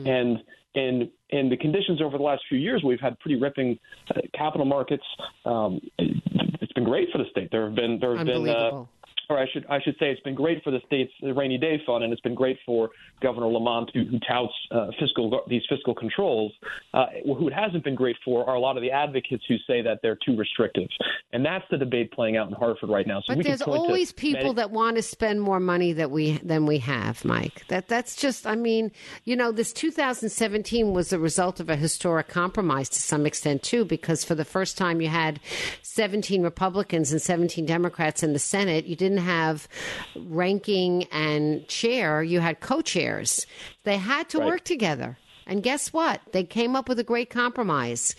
And 0.06 0.38
and 0.74 1.08
and 1.30 1.52
the 1.52 1.56
conditions 1.56 2.00
over 2.00 2.16
the 2.16 2.24
last 2.24 2.42
few 2.48 2.58
years, 2.58 2.82
we've 2.84 3.00
had 3.00 3.18
pretty 3.20 3.38
ripping 3.40 3.78
uh, 4.10 4.20
capital 4.34 4.66
markets. 4.66 5.04
Um, 5.44 5.80
it's 5.98 6.72
been 6.72 6.84
great 6.84 7.08
for 7.10 7.18
the 7.18 7.24
state. 7.30 7.48
There 7.50 7.66
have 7.66 7.74
been 7.74 7.98
there 8.00 8.16
have 8.16 8.26
been. 8.26 8.48
Uh. 8.48 8.84
Or 9.28 9.38
I 9.38 9.46
should 9.52 9.66
I 9.68 9.80
should 9.80 9.94
say 9.98 10.10
it's 10.10 10.20
been 10.22 10.34
great 10.34 10.62
for 10.62 10.70
the 10.70 10.80
state's 10.86 11.12
rainy 11.22 11.58
day 11.58 11.80
fund, 11.86 12.04
and 12.04 12.12
it's 12.12 12.22
been 12.22 12.34
great 12.34 12.58
for 12.64 12.90
Governor 13.20 13.46
Lamont, 13.48 13.90
who, 13.94 14.04
who 14.04 14.18
touts 14.20 14.52
uh, 14.70 14.88
fiscal 14.98 15.42
these 15.48 15.62
fiscal 15.68 15.94
controls. 15.94 16.52
Uh, 16.94 17.06
who 17.24 17.48
it 17.48 17.54
hasn't 17.54 17.84
been 17.84 17.94
great 17.94 18.16
for 18.24 18.48
are 18.48 18.54
a 18.54 18.60
lot 18.60 18.76
of 18.76 18.82
the 18.82 18.90
advocates 18.90 19.44
who 19.48 19.56
say 19.66 19.82
that 19.82 20.00
they're 20.02 20.18
too 20.26 20.36
restrictive, 20.36 20.88
and 21.32 21.44
that's 21.44 21.64
the 21.70 21.78
debate 21.78 22.12
playing 22.12 22.36
out 22.36 22.48
in 22.48 22.54
Hartford 22.54 22.90
right 22.90 23.06
now. 23.06 23.20
So 23.26 23.34
But 23.34 23.44
there's 23.44 23.62
always 23.62 24.12
people 24.12 24.42
many- 24.42 24.54
that 24.54 24.70
want 24.70 24.96
to 24.96 25.02
spend 25.02 25.40
more 25.40 25.60
money 25.60 25.92
that 25.94 26.10
we 26.10 26.38
than 26.38 26.66
we 26.66 26.78
have, 26.78 27.24
Mike. 27.24 27.64
That 27.68 27.88
that's 27.88 28.16
just 28.16 28.46
I 28.46 28.54
mean, 28.54 28.92
you 29.24 29.36
know, 29.36 29.52
this 29.52 29.72
2017 29.72 30.92
was 30.92 31.12
a 31.12 31.18
result 31.18 31.60
of 31.60 31.70
a 31.70 31.76
historic 31.76 32.28
compromise 32.28 32.88
to 32.90 33.00
some 33.00 33.26
extent 33.26 33.62
too 33.62 33.84
because 33.84 34.24
for 34.24 34.34
the 34.34 34.44
first 34.44 34.76
time 34.76 35.00
you 35.00 35.08
had 35.08 35.40
17 35.82 36.42
Republicans 36.42 37.12
and 37.12 37.20
17 37.20 37.66
Democrats 37.66 38.22
in 38.22 38.32
the 38.32 38.38
Senate. 38.38 38.86
You 38.86 38.96
didn't 38.96 39.11
didn't 39.12 39.26
have 39.26 39.68
ranking 40.16 41.04
and 41.12 41.66
chair, 41.68 42.22
you 42.22 42.40
had 42.40 42.60
co 42.60 42.80
chairs. 42.80 43.46
They 43.84 43.96
had 43.98 44.28
to 44.30 44.38
Right. 44.38 44.46
work 44.46 44.64
together. 44.64 45.18
And 45.46 45.62
guess 45.62 45.92
what? 45.92 46.20
They 46.32 46.44
came 46.44 46.76
up 46.76 46.88
with 46.88 46.98
a 47.00 47.04
great 47.04 47.28
compromise. 47.28 48.14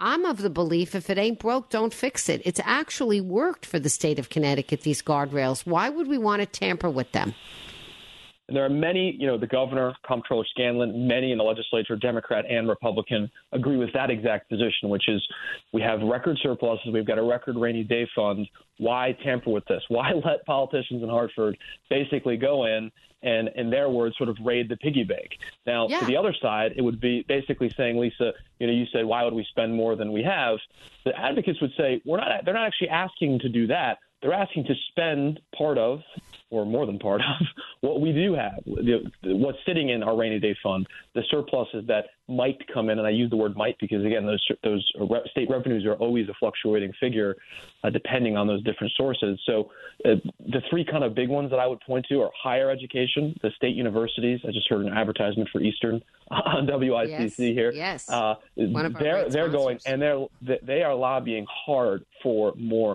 I'm 0.00 0.24
of 0.26 0.42
the 0.42 0.50
belief 0.50 0.94
if 0.94 1.08
it 1.08 1.16
ain't 1.18 1.38
broke, 1.38 1.70
don't 1.70 1.94
fix 1.94 2.28
it. 2.28 2.42
It's 2.44 2.60
actually 2.62 3.20
worked 3.22 3.64
for 3.64 3.78
the 3.78 3.88
state 3.88 4.18
of 4.18 4.28
Connecticut, 4.28 4.82
these 4.82 5.02
guardrails. 5.02 5.66
Why 5.66 5.88
would 5.88 6.06
we 6.06 6.18
want 6.18 6.40
to 6.40 6.46
tamper 6.46 6.90
with 6.90 7.12
them? 7.12 7.34
And 8.48 8.56
there 8.56 8.64
are 8.64 8.70
many, 8.70 9.14
you 9.18 9.26
know, 9.26 9.36
the 9.36 9.46
governor, 9.46 9.92
Comptroller 10.06 10.44
Scanlon, 10.50 11.06
many 11.06 11.32
in 11.32 11.38
the 11.38 11.44
legislature, 11.44 11.96
Democrat 11.96 12.46
and 12.48 12.66
Republican, 12.66 13.30
agree 13.52 13.76
with 13.76 13.92
that 13.92 14.10
exact 14.10 14.48
position, 14.48 14.88
which 14.88 15.06
is 15.08 15.22
we 15.74 15.82
have 15.82 16.00
record 16.00 16.38
surpluses, 16.42 16.86
we've 16.92 17.06
got 17.06 17.18
a 17.18 17.22
record 17.22 17.56
rainy 17.56 17.84
day 17.84 18.08
fund. 18.16 18.48
Why 18.78 19.16
tamper 19.22 19.50
with 19.50 19.66
this? 19.66 19.82
Why 19.88 20.12
let 20.24 20.46
politicians 20.46 21.02
in 21.02 21.10
Hartford 21.10 21.58
basically 21.90 22.38
go 22.38 22.64
in 22.64 22.90
and, 23.22 23.50
in 23.54 23.68
their 23.68 23.90
words, 23.90 24.16
sort 24.16 24.30
of 24.30 24.36
raid 24.42 24.70
the 24.70 24.76
piggy 24.78 25.04
bank? 25.04 25.28
Now, 25.66 25.86
Yeah. 25.88 26.00
to 26.00 26.06
the 26.06 26.16
other 26.16 26.34
side, 26.40 26.72
it 26.76 26.80
would 26.80 27.00
be 27.02 27.26
basically 27.28 27.70
saying, 27.76 27.98
Lisa, 27.98 28.32
you 28.60 28.66
know, 28.66 28.72
you 28.72 28.86
said, 28.92 29.04
why 29.04 29.24
would 29.24 29.34
we 29.34 29.44
spend 29.50 29.74
more 29.74 29.94
than 29.94 30.10
we 30.10 30.22
have? 30.22 30.56
The 31.04 31.14
advocates 31.18 31.60
would 31.60 31.72
say, 31.76 32.00
we're 32.06 32.16
not. 32.16 32.46
They're 32.46 32.54
not 32.54 32.66
actually 32.66 32.88
asking 32.88 33.40
to 33.40 33.50
do 33.50 33.66
that. 33.66 33.98
They're 34.22 34.32
asking 34.32 34.64
to 34.64 34.74
spend 34.90 35.40
part 35.56 35.78
of, 35.78 36.00
or 36.50 36.64
more 36.64 36.86
than 36.86 36.98
part 36.98 37.20
of, 37.20 37.46
what 37.80 38.00
we 38.00 38.12
do 38.12 38.34
have, 38.34 38.62
the, 38.64 39.10
what's 39.24 39.58
sitting 39.66 39.90
in 39.90 40.02
our 40.02 40.16
rainy 40.16 40.40
day 40.40 40.56
fund, 40.62 40.86
the 41.14 41.22
surpluses 41.30 41.84
that 41.86 42.06
might 42.28 42.58
come 42.72 42.90
in, 42.90 42.98
and 42.98 43.06
I 43.06 43.10
use 43.10 43.30
the 43.30 43.36
word 43.36 43.56
might 43.56 43.76
because 43.80 44.04
again, 44.04 44.26
those 44.26 44.46
those 44.62 44.86
state 45.30 45.48
revenues 45.50 45.86
are 45.86 45.94
always 45.94 46.28
a 46.28 46.34
fluctuating 46.38 46.92
figure, 47.00 47.36
uh, 47.84 47.90
depending 47.90 48.36
on 48.36 48.46
those 48.46 48.62
different 48.64 48.92
sources. 48.96 49.40
So, 49.46 49.70
uh, 50.04 50.16
the 50.40 50.60
three 50.68 50.84
kind 50.84 51.04
of 51.04 51.14
big 51.14 51.28
ones 51.30 51.50
that 51.50 51.58
I 51.58 51.66
would 51.66 51.80
point 51.80 52.06
to 52.10 52.20
are 52.20 52.30
higher 52.40 52.70
education, 52.70 53.34
the 53.42 53.50
state 53.56 53.74
universities. 53.74 54.40
I 54.46 54.52
just 54.52 54.68
heard 54.68 54.84
an 54.84 54.92
advertisement 54.92 55.48
for 55.50 55.62
Eastern 55.62 56.02
on 56.30 56.66
WICC 56.66 57.08
Yes, 57.08 57.36
here. 57.36 57.72
yes. 57.72 58.10
Uh, 58.10 58.34
One 58.56 58.84
of 58.84 58.94
our 58.96 59.02
they're 59.02 59.30
they're 59.30 59.48
going 59.48 59.78
and 59.86 60.00
they're 60.02 60.26
they 60.62 60.82
are 60.82 60.94
lobbying 60.94 61.46
hard 61.66 62.04
for 62.22 62.52
more 62.56 62.94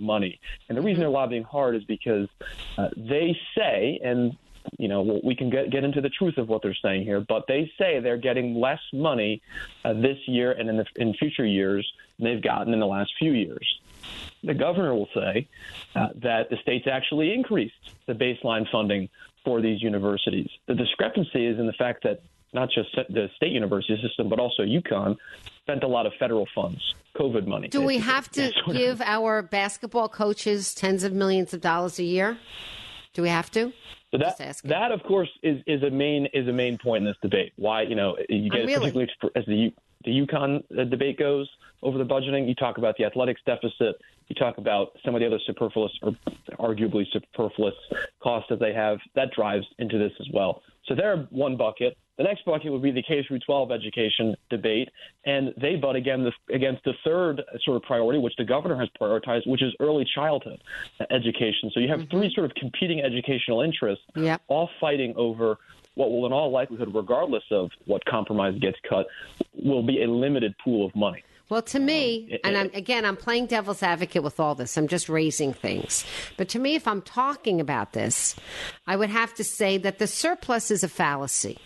Money. 0.00 0.40
And 0.68 0.76
the 0.76 0.82
reason 0.82 1.00
they're 1.00 1.08
lobbying 1.10 1.44
hard 1.44 1.76
is 1.76 1.84
because 1.84 2.28
uh, 2.78 2.88
they 2.96 3.38
say, 3.56 4.00
and 4.02 4.36
you 4.78 4.88
know 4.88 5.20
we 5.24 5.34
can 5.34 5.50
get 5.50 5.70
get 5.70 5.84
into 5.84 6.00
the 6.00 6.10
truth 6.10 6.36
of 6.38 6.48
what 6.48 6.62
they're 6.62 6.74
saying 6.74 7.04
here, 7.04 7.20
but 7.20 7.46
they 7.46 7.70
say 7.78 8.00
they're 8.00 8.16
getting 8.16 8.54
less 8.54 8.80
money 8.92 9.42
uh, 9.84 9.92
this 9.92 10.18
year 10.26 10.52
and 10.52 10.68
in 10.68 10.76
the 10.76 10.86
in 10.96 11.14
future 11.14 11.46
years 11.46 11.90
than 12.18 12.26
they've 12.26 12.42
gotten 12.42 12.72
in 12.72 12.80
the 12.80 12.86
last 12.86 13.12
few 13.18 13.32
years. 13.32 13.80
The 14.42 14.54
governor 14.54 14.94
will 14.94 15.08
say 15.14 15.48
uh, 15.94 16.08
that 16.16 16.48
the 16.50 16.56
state's 16.62 16.86
actually 16.86 17.34
increased 17.34 17.74
the 18.06 18.14
baseline 18.14 18.70
funding 18.70 19.08
for 19.44 19.60
these 19.60 19.82
universities. 19.82 20.50
The 20.66 20.74
discrepancy 20.74 21.46
is 21.46 21.58
in 21.58 21.66
the 21.66 21.72
fact 21.74 22.04
that 22.04 22.22
not 22.52 22.70
just 22.70 22.88
the 23.08 23.28
state 23.36 23.52
university 23.52 24.00
system, 24.02 24.28
but 24.28 24.38
also 24.38 24.62
UConn 24.62 25.16
spent 25.62 25.84
a 25.84 25.86
lot 25.86 26.06
of 26.06 26.12
federal 26.18 26.46
funds, 26.54 26.94
COVID 27.16 27.46
money. 27.46 27.68
Do 27.68 27.82
we 27.82 27.98
have 27.98 28.30
to 28.32 28.52
give 28.72 29.00
our 29.00 29.42
basketball 29.42 30.08
coaches 30.08 30.74
tens 30.74 31.04
of 31.04 31.12
millions 31.12 31.54
of 31.54 31.60
dollars 31.60 31.98
a 31.98 32.04
year? 32.04 32.38
Do 33.12 33.22
we 33.22 33.28
have 33.28 33.50
to? 33.52 33.72
So 34.10 34.18
that 34.18 34.38
that 34.64 34.90
of 34.90 35.02
course 35.04 35.28
is, 35.42 35.62
is 35.66 35.82
a 35.84 35.90
main 35.90 36.26
is 36.34 36.48
a 36.48 36.52
main 36.52 36.78
point 36.78 37.02
in 37.02 37.04
this 37.04 37.16
debate. 37.22 37.52
Why 37.56 37.82
you 37.82 37.94
know 37.94 38.16
you 38.28 38.50
get 38.50 38.66
really? 38.66 38.90
particularly 38.90 39.10
as 39.36 39.46
the 39.46 39.72
the 40.04 40.10
UConn 40.10 40.62
uh, 40.76 40.84
debate 40.84 41.18
goes 41.18 41.48
over 41.82 41.98
the 41.98 42.04
budgeting. 42.04 42.48
You 42.48 42.54
talk 42.54 42.78
about 42.78 42.96
the 42.96 43.04
athletics 43.04 43.40
deficit. 43.46 44.00
You 44.28 44.34
talk 44.34 44.58
about 44.58 44.96
some 45.04 45.14
of 45.14 45.20
the 45.20 45.26
other 45.26 45.38
superfluous 45.46 45.92
or 46.02 46.12
arguably 46.58 47.04
superfluous 47.12 47.74
costs 48.20 48.48
that 48.50 48.58
they 48.58 48.72
have. 48.72 48.98
That 49.14 49.32
drives 49.32 49.66
into 49.78 49.98
this 49.98 50.12
as 50.20 50.26
well. 50.32 50.62
So 50.86 50.94
they're 50.94 51.28
one 51.30 51.56
bucket. 51.56 51.96
The 52.20 52.24
next 52.24 52.44
bucket 52.44 52.70
would 52.70 52.82
be 52.82 52.90
the 52.90 53.02
K 53.02 53.24
through 53.26 53.38
12 53.38 53.72
education 53.72 54.36
debate, 54.50 54.90
and 55.24 55.54
they 55.58 55.76
butt 55.76 55.96
again 55.96 56.22
this, 56.22 56.34
against 56.54 56.84
the 56.84 56.92
third 57.02 57.40
sort 57.64 57.78
of 57.78 57.82
priority, 57.84 58.18
which 58.18 58.34
the 58.36 58.44
governor 58.44 58.78
has 58.78 58.90
prioritized, 59.00 59.46
which 59.46 59.62
is 59.62 59.72
early 59.80 60.04
childhood 60.14 60.60
education. 61.10 61.70
So 61.72 61.80
you 61.80 61.88
have 61.88 62.00
three 62.10 62.26
mm-hmm. 62.26 62.34
sort 62.34 62.50
of 62.50 62.54
competing 62.56 63.00
educational 63.00 63.62
interests, 63.62 64.04
Yep. 64.16 64.42
all 64.48 64.68
fighting 64.78 65.14
over 65.16 65.56
what 65.94 66.10
will, 66.10 66.26
in 66.26 66.32
all 66.34 66.50
likelihood, 66.50 66.94
regardless 66.94 67.44
of 67.50 67.70
what 67.86 68.04
compromise 68.04 68.58
gets 68.60 68.76
cut, 68.86 69.06
will 69.54 69.82
be 69.82 70.02
a 70.02 70.06
limited 70.06 70.54
pool 70.62 70.84
of 70.84 70.94
money. 70.94 71.24
Well, 71.50 71.62
to 71.62 71.80
me, 71.80 72.28
it- 72.30 72.40
and 72.44 72.56
eh, 72.56 72.58
eh. 72.58 72.62
I'm, 72.62 72.70
again, 72.72 73.04
I'm 73.04 73.16
playing 73.16 73.46
devil's 73.46 73.82
advocate 73.82 74.22
with 74.22 74.40
all 74.40 74.54
this. 74.54 74.78
I'm 74.78 74.88
just 74.88 75.08
raising 75.08 75.52
things. 75.52 76.04
But 76.36 76.48
to 76.50 76.58
me, 76.58 76.76
if 76.76 76.88
I'm 76.88 77.02
talking 77.02 77.60
about 77.60 77.92
this, 77.92 78.36
I 78.86 78.96
would 78.96 79.10
have 79.10 79.34
to 79.34 79.44
say 79.44 79.76
that 79.78 79.98
the 79.98 80.06
surplus 80.06 80.70
is 80.70 80.82
a 80.82 80.88
fallacy. 80.88 81.58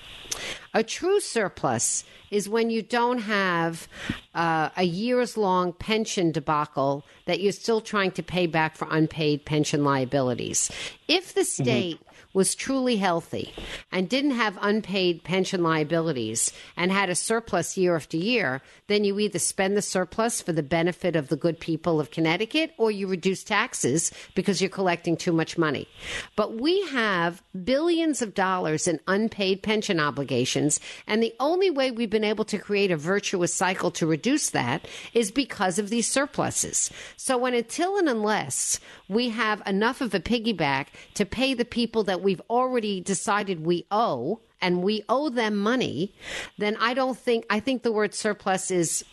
A 0.72 0.82
true 0.82 1.20
surplus 1.20 2.04
is 2.30 2.48
when 2.48 2.70
you 2.70 2.82
don't 2.82 3.18
have 3.18 3.86
uh, 4.34 4.70
a 4.76 4.82
years 4.82 5.36
long 5.36 5.72
pension 5.72 6.32
debacle 6.32 7.04
that 7.26 7.40
you're 7.40 7.52
still 7.52 7.80
trying 7.80 8.10
to 8.12 8.22
pay 8.22 8.46
back 8.46 8.76
for 8.76 8.88
unpaid 8.90 9.44
pension 9.44 9.84
liabilities. 9.84 10.70
If 11.06 11.34
the 11.34 11.42
mm-hmm. 11.42 11.62
state 11.62 12.00
was 12.34 12.54
truly 12.54 12.96
healthy 12.96 13.54
and 13.90 14.08
didn't 14.08 14.32
have 14.32 14.58
unpaid 14.60 15.24
pension 15.24 15.62
liabilities 15.62 16.52
and 16.76 16.92
had 16.92 17.08
a 17.08 17.14
surplus 17.14 17.76
year 17.78 17.96
after 17.96 18.16
year, 18.16 18.60
then 18.88 19.04
you 19.04 19.18
either 19.18 19.38
spend 19.38 19.76
the 19.76 19.82
surplus 19.82 20.42
for 20.42 20.52
the 20.52 20.62
benefit 20.62 21.16
of 21.16 21.28
the 21.28 21.36
good 21.36 21.58
people 21.58 22.00
of 22.00 22.10
Connecticut 22.10 22.74
or 22.76 22.90
you 22.90 23.06
reduce 23.06 23.42
taxes 23.44 24.12
because 24.34 24.60
you're 24.60 24.68
collecting 24.68 25.16
too 25.16 25.32
much 25.32 25.56
money. 25.56 25.88
But 26.36 26.60
we 26.60 26.86
have 26.88 27.42
billions 27.64 28.20
of 28.20 28.34
dollars 28.34 28.88
in 28.88 29.00
unpaid 29.06 29.62
pension 29.62 30.00
obligations, 30.00 30.80
and 31.06 31.22
the 31.22 31.34
only 31.38 31.70
way 31.70 31.90
we've 31.90 32.10
been 32.10 32.24
able 32.24 32.44
to 32.46 32.58
create 32.58 32.90
a 32.90 32.96
virtuous 32.96 33.54
cycle 33.54 33.92
to 33.92 34.06
reduce 34.06 34.50
that 34.50 34.88
is 35.12 35.30
because 35.30 35.78
of 35.78 35.88
these 35.88 36.08
surpluses. 36.08 36.90
So 37.16 37.38
when 37.38 37.54
until 37.54 37.96
and 37.96 38.08
unless 38.08 38.80
we 39.08 39.28
have 39.30 39.62
enough 39.66 40.00
of 40.00 40.12
a 40.14 40.20
piggyback 40.20 40.88
to 41.14 41.24
pay 41.24 41.54
the 41.54 41.64
people 41.64 42.02
that 42.04 42.22
we've 42.24 42.42
already 42.50 43.00
decided 43.00 43.64
we 43.64 43.86
owe 43.90 44.40
and 44.60 44.82
we 44.82 45.04
owe 45.08 45.28
them 45.28 45.56
money, 45.56 46.14
then 46.58 46.76
I 46.80 46.94
don't 46.94 47.18
think 47.18 47.44
I 47.50 47.60
think 47.60 47.82
the 47.82 47.92
word 47.92 48.14
surplus 48.14 48.70
is 48.70 49.04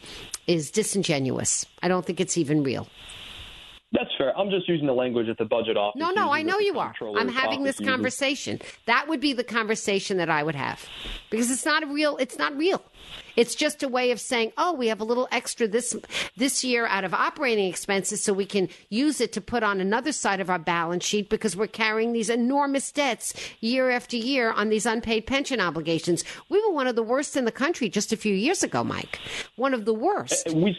is 0.48 0.72
disingenuous. 0.72 1.66
I 1.84 1.88
don't 1.88 2.06
think 2.06 2.20
it's 2.20 2.38
even 2.38 2.64
real. 2.64 2.88
That's 3.94 4.10
fair. 4.18 4.38
I'm 4.38 4.50
just 4.50 4.70
using 4.70 4.88
the 4.88 4.94
language 4.94 5.28
at 5.28 5.38
the 5.38 5.44
budget 5.44 5.76
office. 5.76 6.00
No, 6.00 6.12
no, 6.12 6.32
I 6.32 6.44
know 6.44 6.60
you 6.60 6.80
are. 6.80 6.96
I'm 7.18 7.28
having 7.28 7.64
this 7.64 7.78
uses. 7.78 7.92
conversation. 7.94 8.62
That 8.86 9.10
would 9.10 9.20
be 9.20 9.34
the 9.34 9.44
conversation 9.44 10.16
that 10.18 10.30
I 10.30 10.44
would 10.44 10.56
have. 10.56 10.88
Because 11.30 11.52
it's 11.52 11.66
not 11.66 11.84
a 11.84 11.88
real 11.88 12.16
it's 12.18 12.38
not 12.38 12.56
real. 12.56 12.82
It's 13.38 13.56
just 13.56 13.82
a 13.82 13.88
way 13.88 14.12
of 14.12 14.20
saying, 14.20 14.52
"Oh, 14.58 14.74
we 14.74 14.88
have 14.88 15.00
a 15.00 15.06
little 15.06 15.28
extra 15.32 15.66
this 15.66 15.96
this 16.36 16.66
year 16.66 16.86
out 16.86 17.06
of 17.06 17.14
operating 17.14 17.70
expenses 17.70 18.22
so 18.22 18.34
we 18.34 18.46
can 18.46 18.68
use 18.90 19.22
it 19.22 19.32
to 19.34 19.40
put 19.42 19.64
on 19.64 19.80
another 19.80 20.12
side 20.12 20.42
of 20.42 20.50
our 20.50 20.60
balance 20.60 21.06
sheet 21.06 21.30
because 21.30 21.56
we're 21.56 21.68
carrying 21.68 22.12
these 22.12 22.30
enormous 22.30 22.92
debts 22.92 23.34
year 23.62 23.90
after 23.90 24.18
year 24.18 24.52
on 24.52 24.68
these 24.68 24.86
unpaid 24.86 25.26
pension 25.28 25.62
obligations." 25.62 26.26
We 26.50 26.60
were 26.62 26.74
one 26.74 26.88
of 26.88 26.96
the 26.98 27.04
worst 27.04 27.38
in 27.38 27.46
the 27.46 27.54
country 27.54 27.88
just 27.90 28.12
a 28.12 28.18
few 28.18 28.34
years 28.36 28.64
ago, 28.64 28.84
Mike. 28.84 29.18
One 29.56 29.74
of 29.74 29.86
the 29.86 29.94
worst. 29.94 30.50
We, 30.54 30.76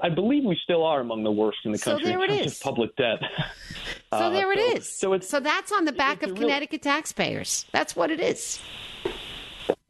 I 0.00 0.10
believe 0.10 0.44
we 0.44 0.56
still 0.62 0.84
are 0.84 1.00
among 1.00 1.24
the 1.24 1.32
worst 1.32 1.58
in 1.64 1.72
the 1.72 1.78
country 1.78 2.04
So 2.04 2.08
there 2.08 2.22
in 2.24 2.30
terms 2.30 2.46
is. 2.46 2.56
of 2.58 2.60
public 2.62 2.94
debt. 2.96 3.18
So 4.12 4.18
Uh, 4.26 4.30
there 4.30 4.52
it 4.52 4.58
so- 4.60 4.76
is. 4.76 4.88
So 5.00 5.12
it's 5.14 5.28
so 5.28 5.40
that's 5.40 5.72
on 5.72 5.86
the 5.86 5.92
back 5.92 6.22
of 6.22 6.30
real- 6.30 6.42
Connecticut 6.42 6.82
taxpayers. 6.82 7.66
That's 7.72 7.96
what 7.96 8.12
it 8.12 8.20
is. 8.20 8.60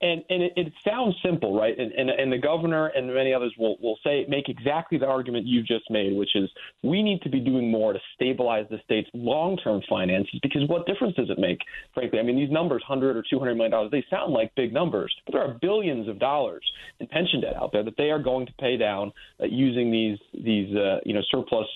And 0.04 0.22
and 0.28 0.42
it, 0.42 0.52
it 0.56 0.72
sounds 0.86 1.14
simple, 1.24 1.58
right? 1.58 1.76
And, 1.78 1.90
and 1.92 2.10
and 2.10 2.30
the 2.30 2.38
governor 2.38 2.88
and 2.88 3.12
many 3.12 3.32
others 3.32 3.54
will 3.58 3.76
will 3.80 3.98
say 4.04 4.26
make 4.28 4.48
exactly 4.48 4.98
the 4.98 5.06
argument 5.06 5.46
you've 5.46 5.66
just 5.66 5.90
made, 5.90 6.14
which 6.14 6.36
is 6.36 6.50
we 6.82 7.02
need 7.02 7.22
to 7.22 7.30
be 7.30 7.40
doing 7.40 7.70
more 7.70 7.94
to 7.94 7.98
stabilize 8.14 8.66
the 8.70 8.78
state's 8.84 9.08
long 9.14 9.56
term 9.56 9.80
finances. 9.88 10.38
Because 10.42 10.68
what 10.68 10.86
difference 10.86 11.16
does 11.16 11.30
it 11.30 11.38
make? 11.38 11.58
Frankly, 11.94 12.18
I 12.18 12.22
mean 12.22 12.36
these 12.36 12.50
numbers, 12.50 12.82
hundred 12.86 13.16
or 13.16 13.24
two 13.28 13.38
hundred 13.38 13.54
million 13.54 13.72
dollars, 13.72 13.90
they 13.90 14.04
sound 14.10 14.32
like 14.32 14.54
big 14.54 14.72
numbers, 14.72 15.14
but 15.24 15.32
there 15.32 15.42
are 15.42 15.54
billions 15.60 16.06
of 16.06 16.18
dollars 16.18 16.64
in 17.00 17.06
pension 17.06 17.40
debt 17.40 17.56
out 17.56 17.72
there 17.72 17.82
that 17.82 17.96
they 17.96 18.10
are 18.10 18.22
going 18.22 18.46
to 18.46 18.52
pay 18.54 18.76
down 18.76 19.10
uh, 19.40 19.46
using 19.46 19.90
these 19.90 20.18
these 20.34 20.74
uh, 20.76 20.98
you 21.06 21.14
know 21.14 21.22
surplus 21.30 21.66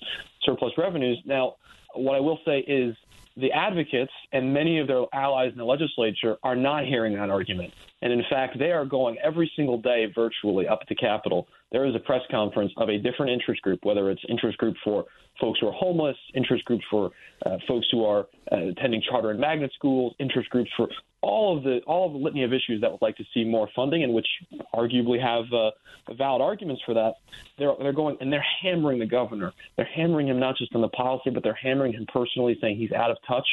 surplus 0.45 0.73
revenues. 0.77 1.19
Now, 1.25 1.57
what 1.95 2.15
I 2.15 2.21
will 2.21 2.39
say 2.45 2.59
is 2.61 2.95
the 3.41 3.53
advocates 3.53 4.13
and 4.33 4.53
many 4.53 4.79
of 4.81 4.87
their 4.87 5.05
allies 5.13 5.53
in 5.53 5.59
the 5.59 5.65
legislature 5.65 6.37
are 6.43 6.57
not 6.57 6.85
hearing 6.85 7.15
that 7.15 7.31
argument. 7.31 7.73
And 8.03 8.13
in 8.13 8.23
fact, 8.31 8.59
they 8.59 8.71
are 8.71 8.85
going 8.85 9.17
every 9.23 9.51
single 9.57 9.79
day 9.81 10.07
virtually 10.15 10.67
up 10.69 10.81
to 10.89 10.95
Capitol. 10.95 11.47
There 11.73 11.87
is 11.87 11.95
a 11.95 11.99
press 11.99 12.23
conference 12.31 12.73
of 12.77 12.89
a 12.89 12.99
different 12.99 13.33
interest 13.33 13.63
group, 13.63 13.81
whether 13.85 14.11
it's 14.11 14.23
interest 14.29 14.59
group 14.59 14.77
for 14.85 15.05
folks 15.41 15.61
who 15.61 15.69
are 15.69 15.73
homeless, 15.73 16.17
interest 16.35 16.65
groups 16.65 16.85
for 16.91 17.11
uh, 17.47 17.57
folks 17.67 17.87
who 17.91 18.05
are 18.05 18.27
uh, 18.53 18.69
attending 18.69 19.03
charter 19.09 19.31
and 19.31 19.41
magnet 19.41 19.71
schools, 19.75 20.15
interest 20.19 20.51
groups 20.51 20.71
for 20.77 20.89
all 21.29 21.57
of 21.57 21.63
the 21.63 21.81
all 21.87 22.07
of 22.07 22.13
the 22.13 22.19
litany 22.19 22.43
of 22.43 22.53
issues 22.53 22.81
that 22.81 22.91
would 22.91 23.03
like 23.03 23.17
to 23.17 23.25
see 23.35 23.45
more 23.45 23.69
funding 23.77 24.03
and 24.03 24.13
which 24.13 24.27
arguably 24.75 25.21
have 25.21 25.53
uh, 25.53 25.71
valid 26.15 26.41
arguments 26.41 26.83
for 26.85 26.95
that. 26.95 27.15
They're 27.59 27.75
they're 27.79 27.93
going 27.93 28.17
and 28.21 28.33
they're 28.33 28.45
hammering 28.63 28.99
the 28.99 29.07
governor. 29.07 29.53
They're 29.77 29.85
hammering 29.85 30.29
him 30.29 30.39
not 30.39 30.57
just 30.57 30.75
on 30.75 30.81
the 30.81 30.89
policy, 30.89 31.31
but 31.31 31.43
they're 31.43 31.55
hammering 31.55 31.93
him 31.93 32.07
personally, 32.13 32.57
saying 32.61 32.79
he's 32.79 32.93
out 32.93 33.11
of 33.11 33.19
touch. 33.27 33.47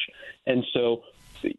And 0.48 0.63
so, 0.74 1.03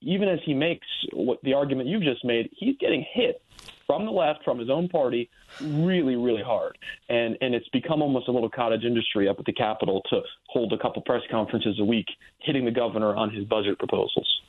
even 0.00 0.28
as 0.28 0.40
he 0.44 0.54
makes 0.54 0.86
what 1.12 1.42
the 1.42 1.54
argument 1.54 1.88
you've 1.88 2.02
just 2.02 2.24
made, 2.24 2.50
he's 2.52 2.76
getting 2.78 3.04
hit 3.12 3.42
from 3.86 4.04
the 4.04 4.10
left, 4.10 4.44
from 4.44 4.58
his 4.58 4.70
own 4.70 4.88
party, 4.88 5.30
really, 5.60 6.16
really 6.16 6.42
hard. 6.42 6.76
And 7.08 7.36
and 7.40 7.54
it's 7.54 7.68
become 7.68 8.02
almost 8.02 8.28
a 8.28 8.32
little 8.32 8.50
cottage 8.50 8.84
industry 8.84 9.28
up 9.28 9.38
at 9.38 9.44
the 9.44 9.52
Capitol 9.52 10.02
to 10.10 10.20
hold 10.48 10.72
a 10.72 10.78
couple 10.78 11.02
press 11.02 11.22
conferences 11.30 11.78
a 11.80 11.84
week, 11.84 12.06
hitting 12.40 12.64
the 12.64 12.70
governor 12.70 13.14
on 13.14 13.30
his 13.30 13.44
budget 13.44 13.78
proposals. 13.78 14.40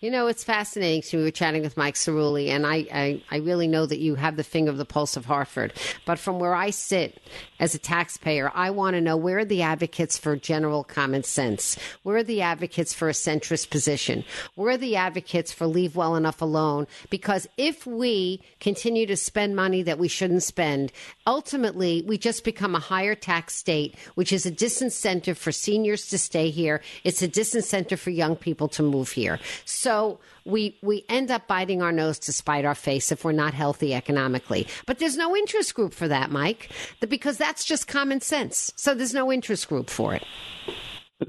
You 0.00 0.10
know, 0.10 0.26
it's 0.26 0.42
fascinating. 0.42 1.02
We 1.12 1.24
were 1.24 1.30
chatting 1.30 1.62
with 1.62 1.76
Mike 1.76 1.94
Cerulli, 1.94 2.48
and 2.48 2.66
I, 2.66 2.86
I, 2.92 3.22
I 3.30 3.36
really 3.36 3.68
know 3.68 3.86
that 3.86 3.98
you 3.98 4.14
have 4.14 4.36
the 4.36 4.44
finger 4.44 4.70
of 4.70 4.78
the 4.78 4.84
pulse 4.84 5.16
of 5.16 5.26
Hartford. 5.26 5.74
But 6.04 6.18
from 6.18 6.38
where 6.38 6.54
I 6.54 6.70
sit 6.70 7.20
as 7.58 7.74
a 7.74 7.78
taxpayer, 7.78 8.50
I 8.54 8.70
want 8.70 8.94
to 8.94 9.00
know 9.00 9.16
where 9.16 9.38
are 9.38 9.44
the 9.44 9.62
advocates 9.62 10.16
for 10.16 10.36
general 10.36 10.84
common 10.84 11.22
sense? 11.22 11.78
Where 12.02 12.16
are 12.16 12.22
the 12.22 12.42
advocates 12.42 12.94
for 12.94 13.08
a 13.08 13.12
centrist 13.12 13.70
position? 13.70 14.24
Where 14.54 14.70
are 14.70 14.78
the 14.78 14.96
advocates 14.96 15.52
for 15.52 15.66
leave 15.66 15.96
well 15.96 16.16
enough 16.16 16.40
alone? 16.40 16.86
Because 17.10 17.46
if 17.56 17.86
we 17.86 18.42
continue 18.58 18.79
to 18.80 19.16
spend 19.16 19.54
money 19.54 19.82
that 19.82 19.98
we 19.98 20.08
shouldn't 20.08 20.42
spend, 20.42 20.92
ultimately 21.26 22.02
we 22.06 22.18
just 22.18 22.44
become 22.44 22.74
a 22.74 22.78
higher 22.78 23.14
tax 23.14 23.54
state, 23.54 23.94
which 24.14 24.32
is 24.32 24.46
a 24.46 24.50
disincentive 24.50 25.36
for 25.36 25.52
seniors 25.52 26.06
to 26.08 26.18
stay 26.18 26.50
here. 26.50 26.80
It's 27.04 27.22
a 27.22 27.28
disincentive 27.28 27.98
for 27.98 28.10
young 28.10 28.36
people 28.36 28.68
to 28.68 28.82
move 28.82 29.10
here. 29.10 29.38
So 29.64 30.18
we 30.44 30.78
we 30.82 31.04
end 31.08 31.30
up 31.30 31.46
biting 31.46 31.82
our 31.82 31.92
nose 31.92 32.18
to 32.20 32.32
spite 32.32 32.64
our 32.64 32.74
face 32.74 33.12
if 33.12 33.24
we're 33.24 33.32
not 33.32 33.54
healthy 33.54 33.94
economically. 33.94 34.66
But 34.86 34.98
there's 34.98 35.16
no 35.16 35.36
interest 35.36 35.74
group 35.74 35.94
for 35.94 36.08
that, 36.08 36.30
Mike, 36.30 36.70
because 37.00 37.36
that's 37.36 37.64
just 37.64 37.86
common 37.86 38.20
sense. 38.20 38.72
So 38.76 38.94
there's 38.94 39.14
no 39.14 39.32
interest 39.32 39.68
group 39.68 39.90
for 39.90 40.14
it. 40.14 40.24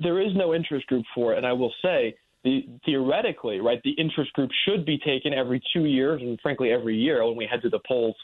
There 0.01 0.21
is 0.21 0.33
no 0.35 0.53
interest 0.53 0.87
group 0.87 1.05
for 1.13 1.33
it, 1.33 1.37
and 1.37 1.45
I 1.45 1.53
will 1.53 1.73
say. 1.81 2.15
The, 2.43 2.67
theoretically, 2.85 3.59
right, 3.59 3.79
the 3.83 3.91
interest 3.91 4.33
group 4.33 4.49
should 4.65 4.83
be 4.83 4.97
taken 4.97 5.31
every 5.33 5.61
two 5.73 5.85
years, 5.85 6.21
and 6.21 6.39
frankly, 6.41 6.71
every 6.71 6.95
year 6.95 7.23
when 7.25 7.35
we 7.35 7.45
head 7.45 7.61
to 7.61 7.69
the 7.69 7.79
polls 7.87 8.15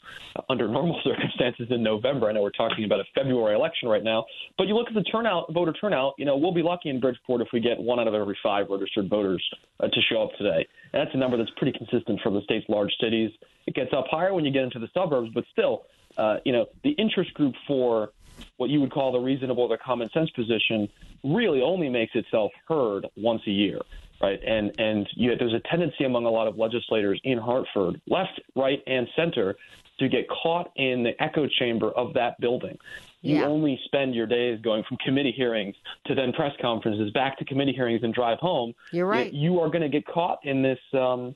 under 0.50 0.68
normal 0.78 1.00
circumstances 1.04 1.68
in 1.70 1.84
November. 1.84 2.28
I 2.28 2.32
know 2.32 2.42
we're 2.42 2.50
talking 2.50 2.84
about 2.84 3.00
a 3.00 3.04
February 3.14 3.56
election 3.56 3.90
right 3.90 4.04
now, 4.04 4.26
but 4.58 4.68
you 4.68 4.76
look 4.76 4.88
at 4.88 4.96
the 4.96 5.04
turnout, 5.04 5.54
voter 5.54 5.74
turnout. 5.74 6.14
You 6.18 6.26
know, 6.26 6.36
we'll 6.36 6.54
be 6.54 6.64
lucky 6.64 6.90
in 6.90 7.00
Bridgeport 7.00 7.42
if 7.42 7.50
we 7.54 7.60
get 7.60 7.78
one 7.78 8.00
out 8.00 8.08
of 8.08 8.16
every 8.16 8.38
five 8.42 8.68
registered 8.70 9.08
voters 9.08 9.44
uh, 9.80 9.88
to 9.88 10.02
show 10.10 10.24
up 10.24 10.32
today. 10.38 10.68
And 10.94 11.06
that's 11.06 11.14
a 11.14 11.18
number 11.18 11.38
that's 11.38 11.52
pretty 11.58 11.78
consistent 11.78 12.20
for 12.24 12.32
the 12.32 12.42
state's 12.42 12.68
large 12.70 12.92
cities. 13.00 13.32
It 13.68 13.76
gets 13.76 13.94
up 13.94 14.06
higher 14.10 14.34
when 14.34 14.46
you 14.46 14.52
get 14.52 14.64
into 14.64 14.80
the 14.80 14.90
suburbs, 14.94 15.30
but 15.34 15.44
still, 15.52 15.84
uh, 16.18 16.38
you 16.44 16.54
know, 16.54 16.66
the 16.84 16.92
interest 16.92 17.34
group 17.36 17.54
for 17.68 18.12
what 18.58 18.70
you 18.70 18.80
would 18.82 18.92
call 18.92 19.12
the 19.12 19.20
reasonable 19.20 19.68
the 19.68 19.78
common 19.78 20.10
sense 20.12 20.30
position 20.32 20.88
really 21.24 21.62
only 21.62 21.90
makes 21.90 22.16
itself 22.16 22.52
heard 22.68 23.06
once 23.16 23.42
a 23.48 23.52
year, 23.52 23.80
right? 24.22 24.40
And 24.46 24.72
and 24.80 25.08
you, 25.16 25.36
there's 25.38 25.54
a 25.54 25.62
tendency 25.70 26.04
among 26.06 26.26
a 26.26 26.30
lot 26.30 26.48
of 26.48 26.58
legislators 26.58 27.20
in 27.24 27.38
Hartford, 27.38 28.02
left, 28.08 28.40
right, 28.56 28.82
and 28.88 29.08
center, 29.16 29.56
to 30.00 30.08
get 30.08 30.28
caught 30.30 30.72
in 30.76 31.04
the 31.04 31.22
echo 31.22 31.48
chamber 31.60 31.92
of 31.92 32.14
that 32.14 32.40
building. 32.40 32.78
You 33.24 33.38
Yeah. 33.38 33.48
only 33.48 33.80
spend 33.86 34.14
your 34.14 34.28
days 34.28 34.60
going 34.62 34.84
from 34.84 34.98
committee 34.98 35.32
hearings 35.32 35.76
to 36.06 36.14
then 36.14 36.32
press 36.34 36.54
conferences, 36.62 37.10
back 37.12 37.38
to 37.40 37.46
committee 37.46 37.74
hearings, 37.74 38.04
and 38.04 38.14
drive 38.14 38.38
home. 38.38 38.76
You're 38.92 39.08
right. 39.08 39.34
You, 39.34 39.60
are 39.60 39.70
going 39.70 39.82
to 39.82 39.90
get 39.90 40.06
caught 40.06 40.38
in 40.44 40.62
this 40.62 40.80
um, 40.94 41.36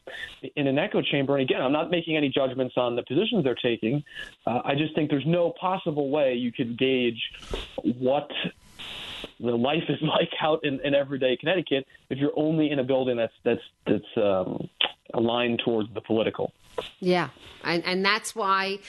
in 0.56 0.68
an 0.68 0.78
echo 0.78 1.02
chamber. 1.02 1.38
And 1.38 1.42
again, 1.50 1.62
I'm 1.62 1.72
not 1.72 1.90
making 1.90 2.16
any 2.18 2.30
judgments 2.30 2.76
on 2.78 2.96
the 2.96 3.04
positions 3.04 3.44
they're 3.44 3.56
taking. 3.56 4.04
Uh, 4.46 4.62
I 4.64 4.76
just 4.76 4.94
think 4.94 5.10
there's 5.10 5.26
no 5.26 5.54
possible 5.60 6.10
way 6.12 6.36
you 6.36 6.52
could 6.52 6.78
gauge 6.78 7.20
what 7.84 8.30
the 9.42 9.52
life 9.52 9.84
is 9.90 9.98
like 10.02 10.30
out 10.42 10.64
in, 10.64 10.80
in 10.84 10.94
everyday 10.94 11.38
Connecticut 11.38 11.86
if 12.10 12.18
you're 12.18 12.34
only 12.36 12.72
in 12.72 12.80
a 12.80 12.84
building 12.84 13.18
that's 13.18 13.34
that's 13.44 13.62
that's 13.86 14.18
um, 14.18 14.70
aligned 15.14 15.62
towards 15.64 15.94
the 15.94 16.02
political. 16.02 16.54
Yeah. 17.00 17.30
And, 17.64 17.84
and 17.86 18.04
that's 18.04 18.36
why 18.36 18.80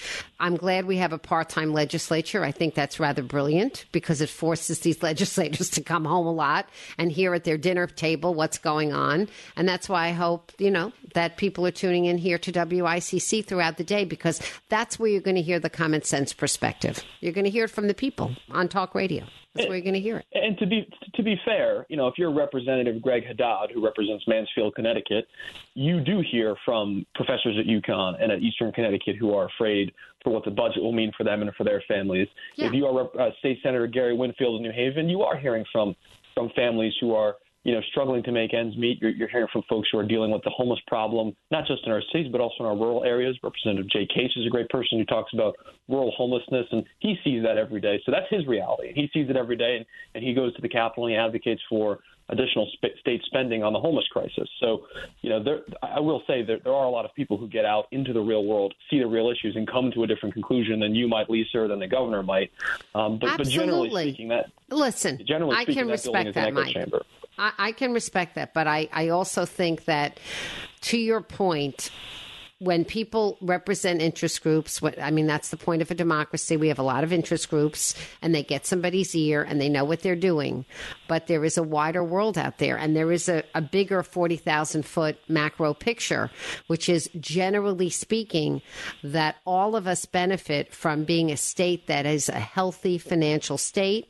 I'm 0.40 0.56
glad 0.56 0.86
we 0.86 0.96
have 0.96 1.12
a 1.12 1.18
part 1.18 1.48
time 1.48 1.72
legislature. 1.72 2.44
I 2.44 2.52
think 2.52 2.74
that's 2.74 2.98
rather 2.98 3.22
brilliant 3.22 3.84
because 3.92 4.20
it 4.20 4.28
forces 4.28 4.80
these 4.80 5.02
legislators 5.02 5.70
to 5.70 5.82
come 5.82 6.04
home 6.04 6.26
a 6.26 6.32
lot 6.32 6.68
and 6.98 7.12
hear 7.12 7.34
at 7.34 7.44
their 7.44 7.58
dinner 7.58 7.86
table 7.86 8.34
what's 8.34 8.58
going 8.58 8.92
on. 8.92 9.28
And 9.56 9.68
that's 9.68 9.88
why 9.88 10.08
I 10.08 10.12
hope, 10.12 10.52
you 10.58 10.70
know, 10.70 10.92
that 11.14 11.36
people 11.36 11.66
are 11.66 11.70
tuning 11.72 12.06
in 12.06 12.18
here 12.18 12.38
to 12.38 12.52
WICC 12.52 13.44
throughout 13.44 13.76
the 13.76 13.84
day 13.84 14.04
because 14.04 14.40
that's 14.68 14.98
where 14.98 15.10
you're 15.10 15.20
going 15.20 15.36
to 15.36 15.42
hear 15.42 15.60
the 15.60 15.70
common 15.70 16.02
sense 16.02 16.32
perspective. 16.32 17.02
You're 17.20 17.32
going 17.32 17.44
to 17.44 17.50
hear 17.50 17.64
it 17.64 17.70
from 17.70 17.88
the 17.88 17.94
people 17.94 18.34
on 18.50 18.68
talk 18.68 18.94
radio. 18.94 19.24
That's 19.54 19.68
where 19.68 19.76
you're 19.76 19.84
going 19.84 19.94
to 19.94 20.00
hear 20.00 20.18
it. 20.18 20.26
And 20.32 20.56
to 20.58 20.66
be 20.66 20.88
to 21.14 21.22
be 21.22 21.36
fair, 21.44 21.84
you 21.90 21.96
know, 21.96 22.08
if 22.08 22.14
you're 22.16 22.32
Representative 22.32 23.02
Greg 23.02 23.26
Haddad, 23.26 23.70
who 23.72 23.84
represents 23.84 24.26
Mansfield, 24.26 24.74
Connecticut, 24.74 25.26
you 25.74 26.00
do 26.00 26.22
hear 26.30 26.56
from 26.64 27.04
professors 27.14 27.56
at 27.58 27.66
UConn 27.80 28.22
and 28.22 28.32
at 28.32 28.40
Eastern 28.40 28.72
Connecticut 28.72 29.16
who 29.16 29.34
are 29.34 29.46
afraid 29.46 29.92
for 30.22 30.32
what 30.32 30.44
the 30.44 30.50
budget 30.50 30.82
will 30.82 30.92
mean 30.92 31.12
for 31.16 31.24
them 31.24 31.42
and 31.42 31.52
for 31.54 31.64
their 31.64 31.82
families. 31.88 32.28
Yeah. 32.56 32.66
If 32.66 32.74
you 32.74 32.86
are 32.86 33.20
uh, 33.20 33.30
State 33.38 33.58
Senator 33.62 33.86
Gary 33.86 34.16
Winfield 34.16 34.56
in 34.56 34.62
New 34.62 34.72
Haven, 34.72 35.08
you 35.08 35.22
are 35.22 35.36
hearing 35.36 35.64
from 35.72 35.94
from 36.34 36.50
families 36.56 36.94
who 37.00 37.14
are 37.14 37.36
you 37.64 37.74
know 37.74 37.80
struggling 37.90 38.22
to 38.24 38.32
make 38.32 38.54
ends 38.54 38.76
meet. 38.76 39.00
You're, 39.00 39.10
you're 39.10 39.28
hearing 39.28 39.48
from 39.52 39.62
folks 39.68 39.88
who 39.92 39.98
are 39.98 40.06
dealing 40.06 40.30
with 40.30 40.42
the 40.42 40.50
homeless 40.50 40.80
problem, 40.86 41.34
not 41.50 41.66
just 41.66 41.84
in 41.86 41.92
our 41.92 42.02
cities 42.12 42.30
but 42.30 42.40
also 42.40 42.56
in 42.60 42.66
our 42.66 42.76
rural 42.76 43.04
areas. 43.04 43.36
Representative 43.42 43.90
Jay 43.90 44.06
Case 44.06 44.30
is 44.36 44.46
a 44.46 44.50
great 44.50 44.68
person 44.68 44.98
who 44.98 45.04
talks 45.04 45.32
about 45.32 45.54
rural 45.88 46.12
homelessness, 46.16 46.66
and 46.70 46.84
he 46.98 47.16
sees 47.24 47.42
that 47.42 47.58
every 47.58 47.80
day. 47.80 48.00
So 48.04 48.12
that's 48.12 48.26
his 48.30 48.46
reality. 48.46 48.92
He 48.94 49.08
sees 49.12 49.28
it 49.30 49.36
every 49.36 49.56
day, 49.56 49.76
and, 49.76 49.86
and 50.14 50.24
he 50.24 50.34
goes 50.34 50.54
to 50.56 50.62
the 50.62 50.68
Capitol 50.68 51.06
and 51.06 51.12
he 51.12 51.18
advocates 51.18 51.62
for 51.68 52.00
additional 52.28 52.68
sp- 52.72 52.96
state 53.00 53.22
spending 53.26 53.62
on 53.62 53.72
the 53.72 53.80
homeless 53.80 54.06
crisis. 54.08 54.48
So, 54.60 54.82
you 55.20 55.30
know, 55.30 55.42
there, 55.42 55.60
I 55.82 56.00
will 56.00 56.22
say 56.26 56.42
that 56.42 56.64
there 56.64 56.72
are 56.72 56.84
a 56.84 56.90
lot 56.90 57.04
of 57.04 57.14
people 57.14 57.36
who 57.36 57.48
get 57.48 57.64
out 57.64 57.86
into 57.90 58.12
the 58.12 58.20
real 58.20 58.44
world, 58.44 58.74
see 58.90 58.98
the 58.98 59.06
real 59.06 59.30
issues, 59.30 59.54
and 59.56 59.68
come 59.68 59.90
to 59.92 60.02
a 60.04 60.06
different 60.06 60.32
conclusion 60.32 60.80
than 60.80 60.94
you 60.94 61.08
might, 61.08 61.28
Lisa, 61.28 61.58
or 61.58 61.68
than 61.68 61.78
the 61.78 61.86
governor 61.86 62.22
might. 62.22 62.50
Um, 62.94 63.18
but, 63.18 63.36
but 63.38 63.46
generally 63.48 63.90
speaking, 63.90 64.28
that 64.28 64.46
Listen, 64.70 65.20
generally 65.26 65.56
I 65.56 65.64
speaking, 65.64 65.80
can 65.80 65.86
that 65.88 65.92
respect 65.92 66.34
that, 66.34 66.54
Mike. 66.54 66.72
chamber. 66.72 67.02
I, 67.38 67.52
I 67.58 67.72
can 67.72 67.92
respect 67.92 68.34
that, 68.36 68.54
but 68.54 68.66
I, 68.66 68.88
I 68.92 69.08
also 69.08 69.44
think 69.44 69.84
that, 69.86 70.18
to 70.82 70.98
your 70.98 71.20
point, 71.20 71.90
when 72.62 72.84
people 72.84 73.38
represent 73.40 74.00
interest 74.00 74.40
groups, 74.40 74.80
what 74.80 75.00
I 75.02 75.10
mean, 75.10 75.26
that's 75.26 75.50
the 75.50 75.56
point 75.56 75.82
of 75.82 75.90
a 75.90 75.94
democracy. 75.94 76.56
We 76.56 76.68
have 76.68 76.78
a 76.78 76.84
lot 76.84 77.02
of 77.02 77.12
interest 77.12 77.50
groups 77.50 77.94
and 78.20 78.32
they 78.32 78.44
get 78.44 78.66
somebody's 78.66 79.16
ear 79.16 79.42
and 79.42 79.60
they 79.60 79.68
know 79.68 79.84
what 79.84 80.02
they're 80.02 80.14
doing. 80.14 80.64
But 81.08 81.26
there 81.26 81.44
is 81.44 81.58
a 81.58 81.62
wider 81.62 82.04
world 82.04 82.38
out 82.38 82.58
there 82.58 82.78
and 82.78 82.94
there 82.94 83.10
is 83.10 83.28
a, 83.28 83.42
a 83.56 83.60
bigger 83.60 84.04
40,000 84.04 84.86
foot 84.86 85.18
macro 85.28 85.74
picture, 85.74 86.30
which 86.68 86.88
is 86.88 87.10
generally 87.18 87.90
speaking 87.90 88.62
that 89.02 89.36
all 89.44 89.74
of 89.74 89.88
us 89.88 90.06
benefit 90.06 90.72
from 90.72 91.02
being 91.02 91.32
a 91.32 91.36
state 91.36 91.88
that 91.88 92.06
is 92.06 92.28
a 92.28 92.38
healthy 92.38 92.96
financial 92.96 93.58
state. 93.58 94.08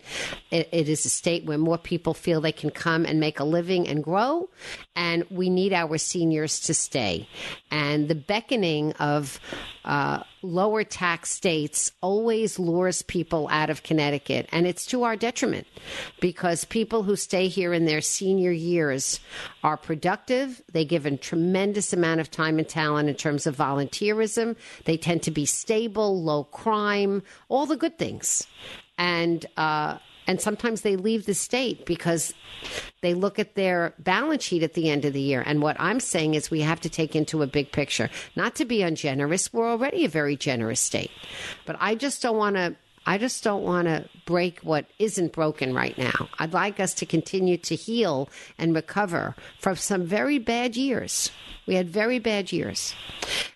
it, 0.50 0.68
it 0.72 0.90
is 0.90 1.06
a 1.06 1.10
state 1.10 1.46
where 1.46 1.56
more 1.56 1.78
people 1.78 2.12
feel 2.12 2.42
they 2.42 2.52
can 2.52 2.70
come 2.70 3.06
and 3.06 3.18
make 3.18 3.40
a 3.40 3.44
living 3.44 3.88
and 3.88 4.04
grow. 4.04 4.50
And 4.94 5.24
we 5.30 5.48
need 5.48 5.72
our 5.72 5.96
seniors 5.96 6.60
to 6.60 6.74
stay. 6.74 7.28
And 7.70 8.08
the 8.08 8.14
beckoning 8.42 8.92
of 8.94 9.38
uh, 9.84 10.22
lower 10.42 10.82
tax 10.84 11.30
states 11.30 11.92
always 12.00 12.58
lures 12.58 13.02
people 13.02 13.48
out 13.50 13.70
of 13.70 13.82
Connecticut. 13.82 14.48
And 14.52 14.66
it's 14.66 14.86
to 14.86 15.04
our 15.04 15.16
detriment 15.16 15.66
because 16.20 16.64
people 16.64 17.04
who 17.04 17.14
stay 17.16 17.48
here 17.48 17.72
in 17.72 17.84
their 17.84 18.00
senior 18.00 18.50
years 18.50 19.20
are 19.62 19.76
productive. 19.76 20.60
They 20.72 20.84
give 20.84 21.06
a 21.06 21.16
tremendous 21.16 21.92
amount 21.92 22.20
of 22.20 22.30
time 22.30 22.58
and 22.58 22.68
talent 22.68 23.08
in 23.08 23.14
terms 23.14 23.46
of 23.46 23.56
volunteerism. 23.56 24.56
They 24.84 24.96
tend 24.96 25.22
to 25.22 25.30
be 25.30 25.46
stable, 25.46 26.20
low 26.22 26.44
crime, 26.44 27.22
all 27.48 27.66
the 27.66 27.76
good 27.76 27.98
things. 27.98 28.46
And, 28.98 29.46
uh, 29.56 29.98
and 30.26 30.40
sometimes 30.40 30.82
they 30.82 30.96
leave 30.96 31.26
the 31.26 31.34
state 31.34 31.84
because 31.86 32.34
they 33.00 33.14
look 33.14 33.38
at 33.38 33.54
their 33.54 33.94
balance 33.98 34.44
sheet 34.44 34.62
at 34.62 34.74
the 34.74 34.90
end 34.90 35.04
of 35.04 35.12
the 35.12 35.20
year. 35.20 35.42
And 35.44 35.62
what 35.62 35.76
I'm 35.80 36.00
saying 36.00 36.34
is 36.34 36.50
we 36.50 36.60
have 36.60 36.80
to 36.80 36.88
take 36.88 37.16
into 37.16 37.42
a 37.42 37.46
big 37.46 37.72
picture, 37.72 38.10
not 38.36 38.54
to 38.56 38.64
be 38.64 38.82
ungenerous. 38.82 39.52
We're 39.52 39.70
already 39.70 40.04
a 40.04 40.08
very 40.08 40.36
generous 40.36 40.80
state, 40.80 41.10
but 41.66 41.76
I 41.80 41.94
just 41.94 42.22
don't 42.22 42.36
want 42.36 42.56
to. 42.56 42.76
I 43.04 43.18
just 43.18 43.42
don't 43.42 43.64
want 43.64 43.88
to 43.88 44.08
break 44.26 44.60
what 44.60 44.86
isn't 45.00 45.32
broken 45.32 45.74
right 45.74 45.98
now. 45.98 46.28
I'd 46.38 46.52
like 46.52 46.78
us 46.78 46.94
to 46.94 47.06
continue 47.06 47.56
to 47.56 47.74
heal 47.74 48.28
and 48.58 48.76
recover 48.76 49.34
from 49.58 49.74
some 49.74 50.06
very 50.06 50.38
bad 50.38 50.76
years. 50.76 51.32
We 51.66 51.74
had 51.74 51.88
very 51.88 52.18
bad 52.18 52.52
years. 52.52 52.94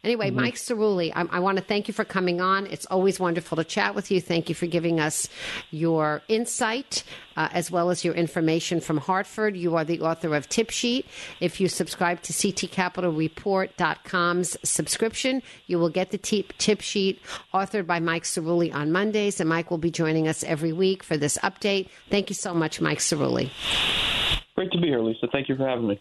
Anyway, 0.04 0.28
mm-hmm. 0.28 0.36
Mike 0.36 0.54
Cerulli, 0.54 1.12
I, 1.14 1.26
I 1.30 1.40
want 1.40 1.58
to 1.58 1.64
thank 1.64 1.88
you 1.88 1.94
for 1.94 2.04
coming 2.04 2.40
on. 2.40 2.66
It's 2.66 2.86
always 2.86 3.18
wonderful 3.18 3.56
to 3.56 3.64
chat 3.64 3.94
with 3.94 4.10
you. 4.10 4.20
Thank 4.20 4.48
you 4.48 4.54
for 4.54 4.66
giving 4.66 5.00
us 5.00 5.28
your 5.70 6.22
insight 6.28 7.02
uh, 7.36 7.48
as 7.52 7.70
well 7.70 7.90
as 7.90 8.02
your 8.04 8.14
information 8.14 8.80
from 8.80 8.96
Hartford. 8.98 9.56
You 9.56 9.76
are 9.76 9.84
the 9.84 10.00
author 10.00 10.34
of 10.34 10.48
Tip 10.48 10.70
Sheet. 10.70 11.06
If 11.40 11.60
you 11.60 11.68
subscribe 11.68 12.22
to 12.22 12.32
ctcapitolreport.com's 12.32 14.56
subscription, 14.62 15.42
you 15.66 15.78
will 15.78 15.90
get 15.90 16.10
the 16.10 16.18
tip, 16.18 16.52
tip 16.58 16.80
sheet 16.80 17.20
authored 17.52 17.86
by 17.86 18.00
Mike 18.00 18.24
Cerulli 18.24 18.74
on 18.74 18.90
Mondays, 18.92 19.40
and 19.40 19.48
Mike 19.48 19.70
will 19.70 19.78
be 19.78 19.90
joining 19.90 20.28
us 20.28 20.44
every 20.44 20.72
week 20.72 21.02
for 21.02 21.16
this 21.16 21.38
update. 21.38 21.88
Thank 22.10 22.28
you 22.30 22.34
so 22.34 22.52
much, 22.54 22.80
Mike 22.80 22.98
Cerulli. 22.98 23.50
Great 24.54 24.70
to 24.72 24.80
be 24.80 24.86
here, 24.86 25.00
Lisa. 25.00 25.26
Thank 25.30 25.48
you 25.48 25.56
for 25.56 25.66
having 25.66 25.88
me. 25.88 26.00